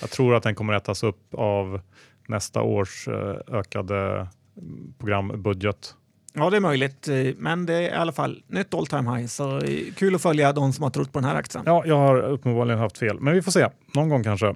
jag 0.00 0.10
tror 0.10 0.34
att 0.34 0.42
den 0.42 0.54
kommer 0.54 0.72
ätas 0.72 1.02
upp 1.02 1.34
av 1.34 1.80
nästa 2.28 2.62
års 2.62 3.08
ökade 3.48 4.28
mm, 4.56 4.94
programbudget. 4.98 5.94
Ja, 6.36 6.50
det 6.50 6.56
är 6.56 6.60
möjligt, 6.60 7.08
eh, 7.08 7.16
men 7.36 7.66
det 7.66 7.74
är 7.74 7.82
i 7.82 7.90
alla 7.90 8.12
fall 8.12 8.42
nytt 8.46 8.74
all 8.74 8.86
time 8.86 9.16
high. 9.16 9.26
Så 9.26 9.60
kul 9.96 10.14
att 10.14 10.22
följa 10.22 10.52
de 10.52 10.72
som 10.72 10.82
har 10.82 10.90
trott 10.90 11.12
på 11.12 11.18
den 11.18 11.28
här 11.28 11.36
aktien. 11.36 11.64
Ja, 11.66 11.82
jag 11.86 11.96
har 11.96 12.22
uppenbarligen 12.22 12.78
haft 12.78 12.98
fel, 12.98 13.20
men 13.20 13.34
vi 13.34 13.42
får 13.42 13.52
se. 13.52 13.68
Någon 13.94 14.08
gång 14.08 14.24
kanske. 14.24 14.46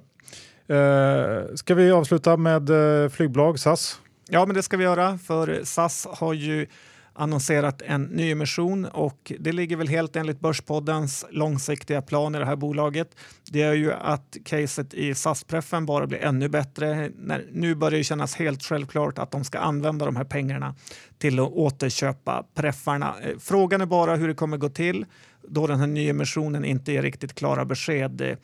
Eh, 0.67 1.55
ska 1.55 1.75
vi 1.75 1.91
avsluta 1.91 2.37
med 2.37 2.69
eh, 2.69 3.09
flygbolag 3.09 3.59
SAS? 3.59 4.01
Ja, 4.29 4.45
men 4.45 4.55
det 4.55 4.63
ska 4.63 4.77
vi 4.77 4.83
göra, 4.83 5.17
för 5.17 5.61
SAS 5.63 6.07
har 6.11 6.33
ju 6.33 6.67
annonserat 7.13 7.81
en 7.81 8.03
nyemission 8.03 8.85
och 8.85 9.31
det 9.39 9.51
ligger 9.51 9.75
väl 9.77 9.87
helt 9.87 10.15
enligt 10.15 10.39
Börspoddens 10.39 11.25
långsiktiga 11.31 12.01
plan 12.01 12.35
i 12.35 12.39
det 12.39 12.45
här 12.45 12.55
bolaget. 12.55 13.15
Det 13.51 13.61
är 13.61 13.73
ju 13.73 13.93
att 13.93 14.37
caset 14.45 14.93
i 14.93 15.15
SAS-preffen 15.15 15.85
bara 15.85 16.07
blir 16.07 16.19
ännu 16.19 16.49
bättre. 16.49 17.11
Nu 17.51 17.75
börjar 17.75 17.97
det 17.97 18.03
kännas 18.03 18.35
helt 18.35 18.63
självklart 18.63 19.17
att 19.17 19.31
de 19.31 19.43
ska 19.43 19.59
använda 19.59 20.05
de 20.05 20.15
här 20.15 20.23
pengarna 20.23 20.75
till 21.17 21.39
att 21.39 21.51
återköpa 21.51 22.45
preffarna. 22.55 23.15
Eh, 23.23 23.37
frågan 23.39 23.81
är 23.81 23.85
bara 23.85 24.15
hur 24.15 24.27
det 24.27 24.33
kommer 24.33 24.57
gå 24.57 24.69
till 24.69 25.05
då 25.47 25.67
den 25.67 25.79
här 25.79 25.87
nyemissionen 25.87 26.65
inte 26.65 26.91
ger 26.91 27.01
riktigt 27.01 27.33
klara 27.33 27.65
besked, 27.65 28.21
eh, 28.21 28.37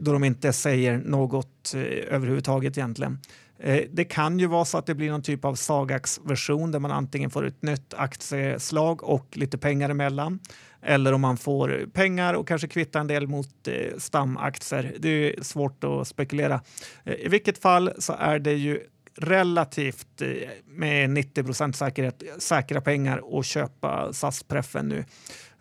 då 0.00 0.12
de 0.12 0.24
inte 0.24 0.52
säger 0.52 0.98
något 0.98 1.74
eh, 1.74 2.14
överhuvudtaget 2.14 2.78
egentligen. 2.78 3.18
Eh, 3.58 3.82
det 3.92 4.04
kan 4.04 4.38
ju 4.38 4.46
vara 4.46 4.64
så 4.64 4.78
att 4.78 4.86
det 4.86 4.94
blir 4.94 5.10
någon 5.10 5.22
typ 5.22 5.44
av 5.44 5.54
Sagax-version 5.54 6.72
där 6.72 6.78
man 6.78 6.90
antingen 6.90 7.30
får 7.30 7.46
ett 7.46 7.62
nytt 7.62 7.94
aktieslag 7.94 9.04
och 9.04 9.36
lite 9.36 9.58
pengar 9.58 9.90
emellan 9.90 10.38
eller 10.82 11.12
om 11.12 11.20
man 11.20 11.36
får 11.36 11.86
pengar 11.92 12.34
och 12.34 12.48
kanske 12.48 12.68
kvittar 12.68 13.00
en 13.00 13.06
del 13.06 13.26
mot 13.26 13.68
eh, 13.68 13.98
stamaktier. 13.98 14.94
Det 14.98 15.08
är 15.08 15.42
svårt 15.42 15.84
att 15.84 16.08
spekulera. 16.08 16.60
Eh, 17.04 17.14
I 17.14 17.28
vilket 17.28 17.58
fall 17.58 17.92
så 17.98 18.12
är 18.12 18.38
det 18.38 18.52
ju 18.52 18.80
relativt 19.18 20.22
med 20.66 21.10
90 21.10 21.44
procent 21.44 21.76
säkerhet 21.76 22.22
säkra 22.38 22.80
pengar 22.80 23.38
att 23.38 23.46
köpa 23.46 24.12
SAS-preffen 24.12 24.88
nu 24.88 25.04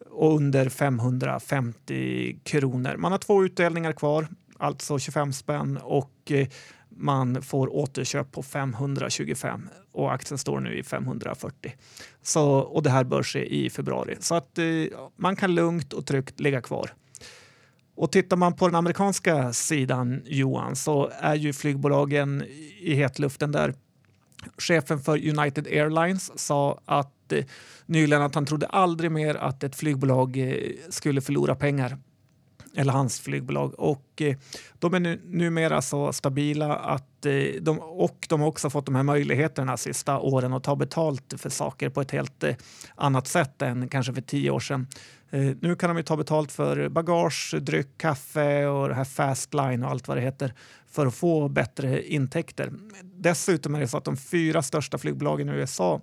och 0.10 0.36
under 0.36 0.69
550 0.69 2.39
kronor. 2.43 2.95
Man 2.97 3.12
har 3.12 3.19
två 3.19 3.45
utdelningar 3.45 3.91
kvar, 3.91 4.27
alltså 4.58 4.99
25 4.99 5.34
spänn 5.34 5.77
och 5.77 6.31
man 6.95 7.41
får 7.41 7.75
återköp 7.75 8.31
på 8.31 8.43
525 8.43 9.69
och 9.91 10.13
aktien 10.13 10.38
står 10.38 10.60
nu 10.60 10.77
i 10.77 10.84
540. 10.84 11.73
Så, 12.21 12.49
och 12.49 12.84
det 12.84 12.89
här 12.89 13.03
bör 13.03 13.23
ske 13.23 13.55
i 13.55 13.69
februari. 13.69 14.17
Så 14.19 14.36
att 14.36 14.58
eh, 14.58 14.65
man 15.15 15.36
kan 15.36 15.55
lugnt 15.55 15.93
och 15.93 16.05
tryggt 16.05 16.39
ligga 16.39 16.62
kvar. 16.62 16.93
Och 17.95 18.12
tittar 18.12 18.38
man 18.38 18.53
på 18.53 18.67
den 18.67 18.75
amerikanska 18.75 19.53
sidan, 19.53 20.21
Johan, 20.25 20.75
så 20.75 21.12
är 21.19 21.36
ju 21.36 21.53
flygbolagen 21.53 22.43
i 22.79 22.93
hetluften 22.93 23.51
där. 23.51 23.73
Chefen 24.58 24.99
för 24.99 25.29
United 25.39 25.67
Airlines 25.67 26.39
sa 26.39 26.81
att 26.86 27.31
eh, 27.31 27.45
nyligen 27.86 28.21
att 28.21 28.36
han 28.36 28.45
trodde 28.45 28.67
aldrig 28.67 29.12
mer 29.12 29.36
att 29.36 29.63
ett 29.63 29.75
flygbolag 29.75 30.38
eh, 30.38 30.71
skulle 30.89 31.21
förlora 31.21 31.55
pengar 31.55 31.97
eller 32.75 32.93
hans 32.93 33.19
flygbolag. 33.19 33.79
Och 33.79 34.21
eh, 34.21 34.35
de 34.79 34.93
är 34.93 34.99
nu, 34.99 35.21
numera 35.25 35.81
så 35.81 36.13
stabila 36.13 36.75
att 36.75 37.25
eh, 37.25 37.61
de, 37.61 37.79
och 37.79 38.25
de 38.29 38.41
har 38.41 38.47
också 38.47 38.69
fått 38.69 38.85
de 38.85 38.95
här 38.95 39.03
möjligheterna 39.03 39.71
de 39.71 39.77
sista 39.77 40.19
åren 40.19 40.53
att 40.53 40.63
ta 40.63 40.75
betalt 40.75 41.33
för 41.38 41.49
saker 41.49 41.89
på 41.89 42.01
ett 42.01 42.11
helt 42.11 42.43
eh, 42.43 42.55
annat 42.95 43.27
sätt 43.27 43.61
än 43.61 43.88
kanske 43.88 44.13
för 44.13 44.21
tio 44.21 44.51
år 44.51 44.59
sedan. 44.59 44.88
Eh, 45.31 45.55
nu 45.61 45.75
kan 45.75 45.89
de 45.89 45.97
ju 45.97 46.03
ta 46.03 46.17
betalt 46.17 46.51
för 46.51 46.89
bagage, 46.89 47.55
dryck, 47.61 47.97
kaffe 47.97 48.65
och 48.65 48.89
det 48.89 48.95
här 48.95 49.03
Fastline 49.03 49.83
och 49.83 49.89
allt 49.89 50.07
vad 50.07 50.17
det 50.17 50.21
heter 50.21 50.53
för 50.88 51.05
att 51.05 51.15
få 51.15 51.47
bättre 51.47 52.07
intäkter. 52.07 52.71
Dessutom 53.03 53.75
är 53.75 53.79
det 53.79 53.88
så 53.88 53.97
att 53.97 54.03
de 54.03 54.17
fyra 54.17 54.61
största 54.61 54.97
flygbolagen 54.97 55.49
i 55.49 55.51
USA 55.51 56.01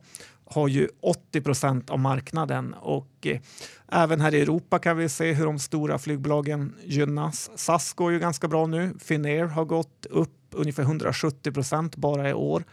har 0.52 0.68
ju 0.68 0.88
80 1.00 1.40
procent 1.40 1.90
av 1.90 1.98
marknaden 1.98 2.74
och 2.74 3.26
eh, 3.26 3.40
även 3.88 4.20
här 4.20 4.34
i 4.34 4.40
Europa 4.40 4.78
kan 4.78 4.96
vi 4.96 5.08
se 5.08 5.32
hur 5.32 5.44
de 5.44 5.58
stora 5.58 5.98
flygbolagen 5.98 6.74
gynnas. 6.84 7.50
SAS 7.54 7.92
går 7.92 8.12
ju 8.12 8.18
ganska 8.18 8.48
bra 8.48 8.66
nu. 8.66 8.94
Finnair 9.00 9.44
har 9.44 9.64
gått 9.64 10.06
upp 10.10 10.38
ungefär 10.50 10.82
170 10.82 11.52
procent 11.52 11.96
bara 11.96 12.30
i 12.30 12.32
år. 12.32 12.64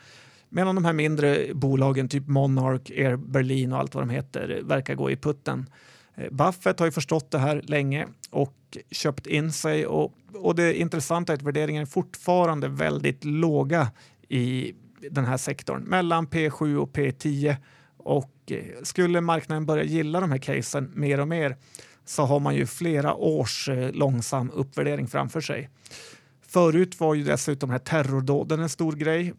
Medan 0.50 0.76
de 0.76 0.86
här 0.86 0.94
mindre 0.94 1.54
bolagen, 1.54 2.10
typ 2.10 2.28
Monarch, 2.28 2.92
Air 2.92 3.16
Berlin 3.16 3.74
och 3.74 3.80
allt 3.80 3.96
vad 3.96 4.02
de 4.02 4.10
heter, 4.10 4.62
verkar 4.64 4.96
gå 4.96 5.12
i 5.12 5.18
putten. 5.18 5.70
Eh, 6.16 6.32
Buffett 6.32 6.80
har 6.80 6.86
ju 6.86 6.92
förstått 6.92 7.32
det 7.32 7.40
här 7.40 7.62
länge 7.68 8.08
och 8.30 8.78
köpt 8.92 9.28
in 9.28 9.52
sig 9.52 9.86
och, 9.86 10.14
och 10.34 10.56
det 10.56 10.80
intressanta 10.80 11.34
är 11.34 11.38
att 11.38 11.42
värderingarna 11.42 11.82
är 11.82 11.86
fortfarande 11.86 12.68
väldigt 12.68 13.26
låga 13.26 13.92
i 14.30 14.74
den 15.12 15.26
här 15.26 15.38
sektorn, 15.38 15.84
mellan 15.84 16.28
P7 16.28 16.76
och 16.76 16.92
P10 16.92 17.56
och 17.98 18.52
eh, 18.52 18.64
skulle 18.84 19.22
marknaden 19.22 19.66
börja 19.66 19.84
gilla 19.84 20.20
de 20.20 20.32
här 20.32 20.38
casen 20.38 20.92
mer 20.96 21.20
och 21.20 21.28
mer 21.28 21.56
så 22.06 22.24
har 22.24 22.40
man 22.40 22.56
ju 22.56 22.66
flera 22.66 23.14
års 23.14 23.70
eh, 23.70 23.92
långsam 23.92 24.52
uppvärdering 24.52 25.08
framför 25.08 25.42
sig. 25.42 25.70
Förut 26.42 27.00
var 27.00 27.16
ju 27.16 27.24
dessutom 27.24 27.70
här 27.70 27.80
terrordåden 27.80 28.60
en 28.60 28.70
stor 28.70 28.94
grej. 28.94 29.34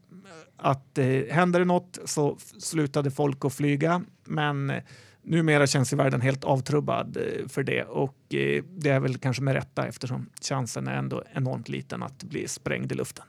Att 0.57 0.99
eh, 0.99 1.23
händer 1.31 1.59
det 1.59 1.65
något 1.65 1.99
så 2.05 2.37
slutade 2.59 3.11
folk 3.11 3.45
att 3.45 3.55
flyga, 3.55 4.03
men 4.25 4.71
eh, 4.71 4.83
numera 5.23 5.67
känns 5.67 5.93
ju 5.93 5.97
världen 5.97 6.21
helt 6.21 6.45
avtrubbad 6.45 7.17
eh, 7.17 7.49
för 7.49 7.63
det 7.63 7.85
och 7.85 8.35
eh, 8.35 8.65
det 8.65 8.91
är 8.91 9.01
väl 9.01 9.19
kanske 9.19 9.43
med 9.43 9.55
rätta 9.55 9.87
eftersom 9.87 10.29
chansen 10.43 10.89
är 10.89 10.95
ändå 10.95 11.23
enormt 11.33 11.69
liten 11.69 12.03
att 12.03 12.25
bli 12.25 12.49
sprängd 12.49 12.93
i 12.93 12.95
luften. 12.95 13.25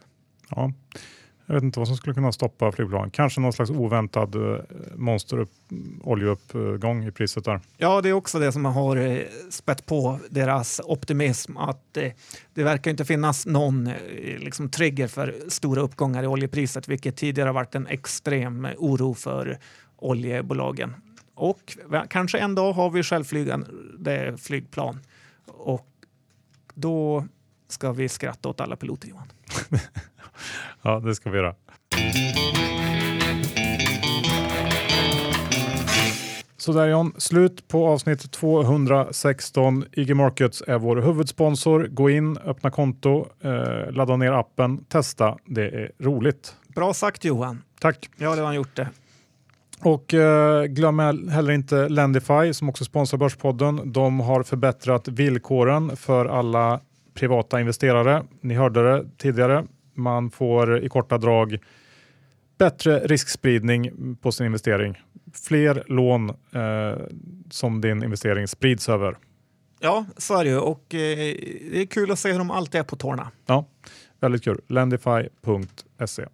Ja. 0.49 0.73
Jag 1.51 1.55
vet 1.55 1.63
inte 1.63 1.79
vad 1.79 1.87
som 1.87 1.97
skulle 1.97 2.13
kunna 2.13 2.31
stoppa 2.31 2.71
flygplan. 2.71 3.11
Kanske 3.11 3.41
någon 3.41 3.53
slags 3.53 3.71
oväntad 3.71 4.35
eh, 4.35 4.61
monster 4.95 5.47
oljeuppgång 6.03 7.03
i 7.03 7.11
priset 7.11 7.45
där. 7.45 7.59
Ja, 7.77 8.01
det 8.01 8.09
är 8.09 8.13
också 8.13 8.39
det 8.39 8.51
som 8.51 8.65
har 8.65 8.97
eh, 8.97 9.19
spett 9.49 9.85
på 9.85 10.19
deras 10.29 10.81
optimism. 10.83 11.57
Att 11.57 11.97
eh, 11.97 12.11
det 12.53 12.63
verkar 12.63 12.91
inte 12.91 13.05
finnas 13.05 13.45
någon 13.45 13.89
liksom, 14.39 14.69
trigger 14.69 15.07
för 15.07 15.35
stora 15.47 15.81
uppgångar 15.81 16.23
i 16.23 16.27
oljepriset, 16.27 16.87
vilket 16.87 17.15
tidigare 17.15 17.47
har 17.47 17.53
varit 17.53 17.75
en 17.75 17.87
extrem 17.87 18.67
oro 18.77 19.13
för 19.13 19.59
oljebolagen. 19.97 20.93
Och 21.35 21.77
kanske 22.09 22.39
en 22.39 22.55
dag 22.55 22.73
har 22.73 22.89
vi 22.89 23.03
självflygande 23.03 24.37
flygplan 24.37 24.99
och 25.47 25.87
då 26.73 27.25
ska 27.67 27.91
vi 27.91 28.09
skratta 28.09 28.49
åt 28.49 28.61
alla 28.61 28.75
piloter, 28.75 29.07
Johan. 29.07 29.27
ja, 30.81 30.99
det 30.99 31.15
ska 31.15 31.29
vi 31.29 31.37
göra. 31.37 31.55
Sådär 36.61 36.87
John, 36.87 37.13
slut 37.17 37.67
på 37.67 37.87
avsnitt 37.87 38.31
216. 38.31 39.85
IG 39.91 40.15
Markets 40.15 40.63
är 40.67 40.77
vår 40.77 40.97
huvudsponsor. 40.97 41.87
Gå 41.87 42.09
in, 42.09 42.37
öppna 42.37 42.71
konto, 42.71 43.27
eh, 43.43 43.91
ladda 43.91 44.15
ner 44.15 44.31
appen, 44.31 44.83
testa. 44.83 45.37
Det 45.45 45.63
är 45.63 45.91
roligt. 45.99 46.55
Bra 46.75 46.93
sagt 46.93 47.25
Johan. 47.25 47.61
Tack. 47.79 48.09
Ja, 48.17 48.35
det 48.35 48.41
har 48.41 48.45
han 48.45 48.55
gjort 48.55 48.75
det. 48.75 48.89
Och 49.83 50.13
eh, 50.13 50.65
glöm 50.65 50.99
heller 51.29 51.51
inte 51.51 51.89
Lendify 51.89 52.53
som 52.53 52.69
också 52.69 52.85
sponsrar 52.85 53.17
Börspodden. 53.17 53.91
De 53.93 54.19
har 54.19 54.43
förbättrat 54.43 55.07
villkoren 55.07 55.97
för 55.97 56.25
alla 56.25 56.79
privata 57.13 57.59
investerare. 57.59 58.23
Ni 58.41 58.53
hörde 58.53 58.83
det 58.83 59.05
tidigare. 59.17 59.65
Man 60.01 60.31
får 60.31 60.83
i 60.83 60.89
korta 60.89 61.17
drag 61.17 61.57
bättre 62.57 62.99
riskspridning 62.99 64.15
på 64.21 64.31
sin 64.31 64.45
investering. 64.45 65.01
Fler 65.33 65.83
lån 65.87 66.29
eh, 66.29 67.05
som 67.49 67.81
din 67.81 68.03
investering 68.03 68.47
sprids 68.47 68.89
över. 68.89 69.17
Ja, 69.79 70.05
så 70.17 70.37
är 70.37 70.43
det 70.43 70.49
ju 70.49 70.57
och 70.57 70.93
eh, 70.93 71.17
det 71.71 71.81
är 71.81 71.85
kul 71.85 72.11
att 72.11 72.19
se 72.19 72.31
hur 72.31 72.37
de 72.37 72.51
alltid 72.51 72.79
är 72.79 72.83
på 72.83 72.95
tårna. 72.95 73.31
Ja, 73.45 73.65
väldigt 74.19 74.43
kul. 74.43 74.61
Lendify.se. 74.67 76.25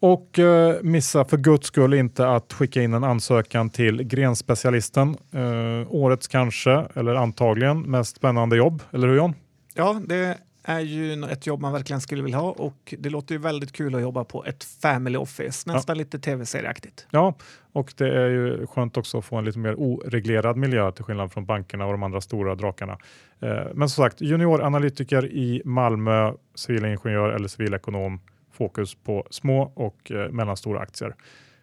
Och 0.00 0.38
eh, 0.38 0.76
missa 0.82 1.24
för 1.24 1.36
guds 1.36 1.66
skull 1.66 1.94
inte 1.94 2.28
att 2.28 2.52
skicka 2.52 2.82
in 2.82 2.94
en 2.94 3.04
ansökan 3.04 3.70
till 3.70 4.02
grenspecialisten. 4.02 5.16
Eh, 5.32 5.92
årets 5.94 6.28
kanske, 6.28 6.86
eller 6.94 7.14
antagligen, 7.14 7.80
mest 7.80 8.16
spännande 8.16 8.56
jobb. 8.56 8.82
Eller 8.92 9.08
hur 9.08 9.16
John? 9.16 9.34
Ja, 9.74 10.00
det 10.06 10.38
är 10.68 10.80
ju 10.80 11.24
ett 11.24 11.46
jobb 11.46 11.60
man 11.60 11.72
verkligen 11.72 12.00
skulle 12.00 12.22
vilja 12.22 12.38
ha 12.38 12.50
och 12.50 12.94
det 12.98 13.10
låter 13.10 13.34
ju 13.34 13.38
väldigt 13.38 13.72
kul 13.72 13.94
att 13.94 14.00
jobba 14.00 14.24
på 14.24 14.44
ett 14.44 14.64
family 14.64 15.16
office, 15.16 15.72
nästan 15.72 15.96
ja. 15.96 15.98
lite 15.98 16.18
tv-serieaktigt. 16.18 17.06
Ja, 17.10 17.34
och 17.72 17.94
det 17.96 18.08
är 18.08 18.28
ju 18.28 18.66
skönt 18.66 18.96
också 18.96 19.18
att 19.18 19.24
få 19.24 19.36
en 19.36 19.44
lite 19.44 19.58
mer 19.58 19.74
oreglerad 19.78 20.56
miljö 20.56 20.92
till 20.92 21.04
skillnad 21.04 21.32
från 21.32 21.46
bankerna 21.46 21.86
och 21.86 21.92
de 21.92 22.02
andra 22.02 22.20
stora 22.20 22.54
drakarna. 22.54 22.98
Eh, 23.40 23.66
men 23.74 23.88
som 23.88 24.04
sagt, 24.04 24.20
junioranalytiker 24.20 25.26
i 25.26 25.62
Malmö, 25.64 26.32
civilingenjör 26.54 27.30
eller 27.30 27.48
civilekonom, 27.48 28.20
fokus 28.52 28.94
på 28.94 29.26
små 29.30 29.72
och 29.74 30.10
eh, 30.10 30.30
mellanstora 30.30 30.80
aktier. 30.80 31.14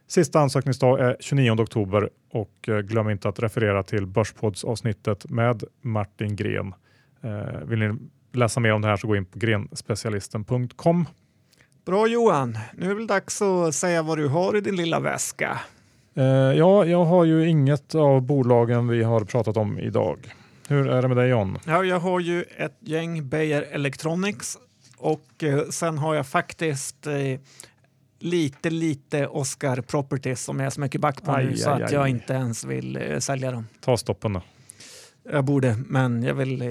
Sista 0.08 0.40
ansökningsdag 0.40 1.00
är 1.00 1.18
29 1.20 1.52
oktober 1.52 2.10
och 2.32 2.70
eh, 2.70 2.80
glöm 2.80 3.10
inte 3.10 3.30
att 3.30 3.40
referera 3.40 3.84
till 3.84 4.06
Börspods 4.06 4.64
avsnittet 4.64 5.30
med 5.30 5.64
Martin 5.82 6.36
Gren. 6.36 6.74
Vill 7.66 7.80
ni 7.80 7.98
läsa 8.38 8.60
mer 8.60 8.72
om 8.74 8.82
det 8.82 8.88
här 8.88 8.98
så 8.98 9.08
gå 9.08 9.16
in 9.16 9.26
på 9.26 9.40
grenspecialisten.com. 9.40 11.06
Bra 11.86 12.08
Johan, 12.08 12.58
nu 12.74 12.86
är 12.86 12.90
det 12.90 12.96
väl 12.96 13.08
dags 13.08 13.42
att 13.42 13.76
säga 13.76 14.02
vad 14.02 14.18
du 14.18 14.28
har 14.28 14.58
i 14.58 14.62
din 14.62 14.76
lilla 14.76 15.00
väska. 15.00 15.60
Uh, 16.18 16.24
ja, 16.26 16.86
jag 16.86 17.06
har 17.06 17.26
ju 17.26 17.50
inget 17.50 17.96
av 17.96 18.22
bolagen 18.22 18.88
vi 18.88 19.04
har 19.04 19.22
pratat 19.22 19.58
om 19.58 19.80
idag. 19.80 20.34
Hur 20.68 20.88
är 20.88 21.02
det 21.02 21.08
med 21.08 21.18
dig 21.18 21.30
John? 21.30 21.58
Ja, 21.66 21.84
jag 21.84 22.00
har 22.00 22.20
ju 22.20 22.44
ett 22.58 22.78
gäng 22.80 23.30
Beijer 23.30 23.62
Electronics 23.62 24.58
och 24.98 25.44
uh, 25.44 25.70
sen 25.70 25.98
har 25.98 26.16
jag 26.16 26.28
faktiskt 26.28 27.08
uh, 27.08 27.40
lite, 28.20 28.70
lite 28.70 29.28
Oscar 29.28 29.82
Properties 29.82 30.44
som 30.44 30.60
jag 30.60 30.66
är 30.66 30.70
så 30.70 30.82
mycket 30.82 31.02
back 31.02 31.24
på 31.24 31.32
aj, 31.32 31.46
nu 31.46 31.52
aj, 31.52 31.58
så 31.58 31.70
aj, 31.70 31.84
att 31.84 31.92
jag 31.92 32.10
inte 32.10 32.34
ens 32.34 32.66
vill 32.66 33.18
sälja 33.20 33.52
dem. 33.52 33.68
Ta 33.82 33.98
stoppen 33.98 34.34
då. 34.34 34.42
Jag 35.32 35.46
borde, 35.46 35.78
men 35.88 36.24
jag 36.24 36.34
vill 36.36 36.62
eh, 36.62 36.68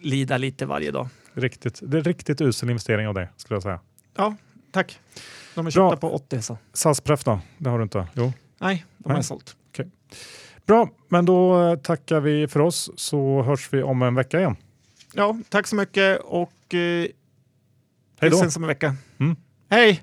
lida 0.00 0.38
lite 0.38 0.66
varje 0.66 0.90
dag. 0.90 1.08
Riktigt, 1.34 1.80
det 1.82 1.98
är 1.98 2.02
riktigt 2.02 2.40
usel 2.40 2.70
investering 2.70 3.08
av 3.08 3.14
det 3.14 3.28
skulle 3.36 3.56
jag 3.56 3.62
säga. 3.62 3.80
Ja, 4.16 4.36
tack. 4.72 5.00
De 5.54 5.66
är 5.66 5.70
köpta 5.70 5.96
på 5.96 6.14
80 6.14 6.42
så. 6.42 6.58
SAS-pref 6.72 7.24
då? 7.24 7.40
Det 7.58 7.70
har 7.70 7.78
du 7.78 7.82
inte? 7.82 8.06
Jo. 8.14 8.32
Nej, 8.58 8.84
de 8.98 9.10
har 9.10 9.18
jag 9.18 9.24
sålt. 9.24 9.56
Okay. 9.70 9.86
Bra, 10.66 10.88
men 11.08 11.24
då 11.26 11.62
eh, 11.62 11.78
tackar 11.78 12.20
vi 12.20 12.48
för 12.48 12.60
oss 12.60 12.90
så 12.96 13.42
hörs 13.42 13.72
vi 13.72 13.82
om 13.82 14.02
en 14.02 14.14
vecka 14.14 14.38
igen. 14.38 14.56
Ja, 15.14 15.38
tack 15.48 15.66
så 15.66 15.76
mycket 15.76 16.20
och 16.20 16.74
eh, 16.74 16.78
Hej 18.20 18.30
då. 18.30 18.36
ses 18.36 18.56
om 18.56 18.62
en 18.62 18.68
vecka. 18.68 18.96
Mm. 19.18 19.36
Hej! 19.70 20.02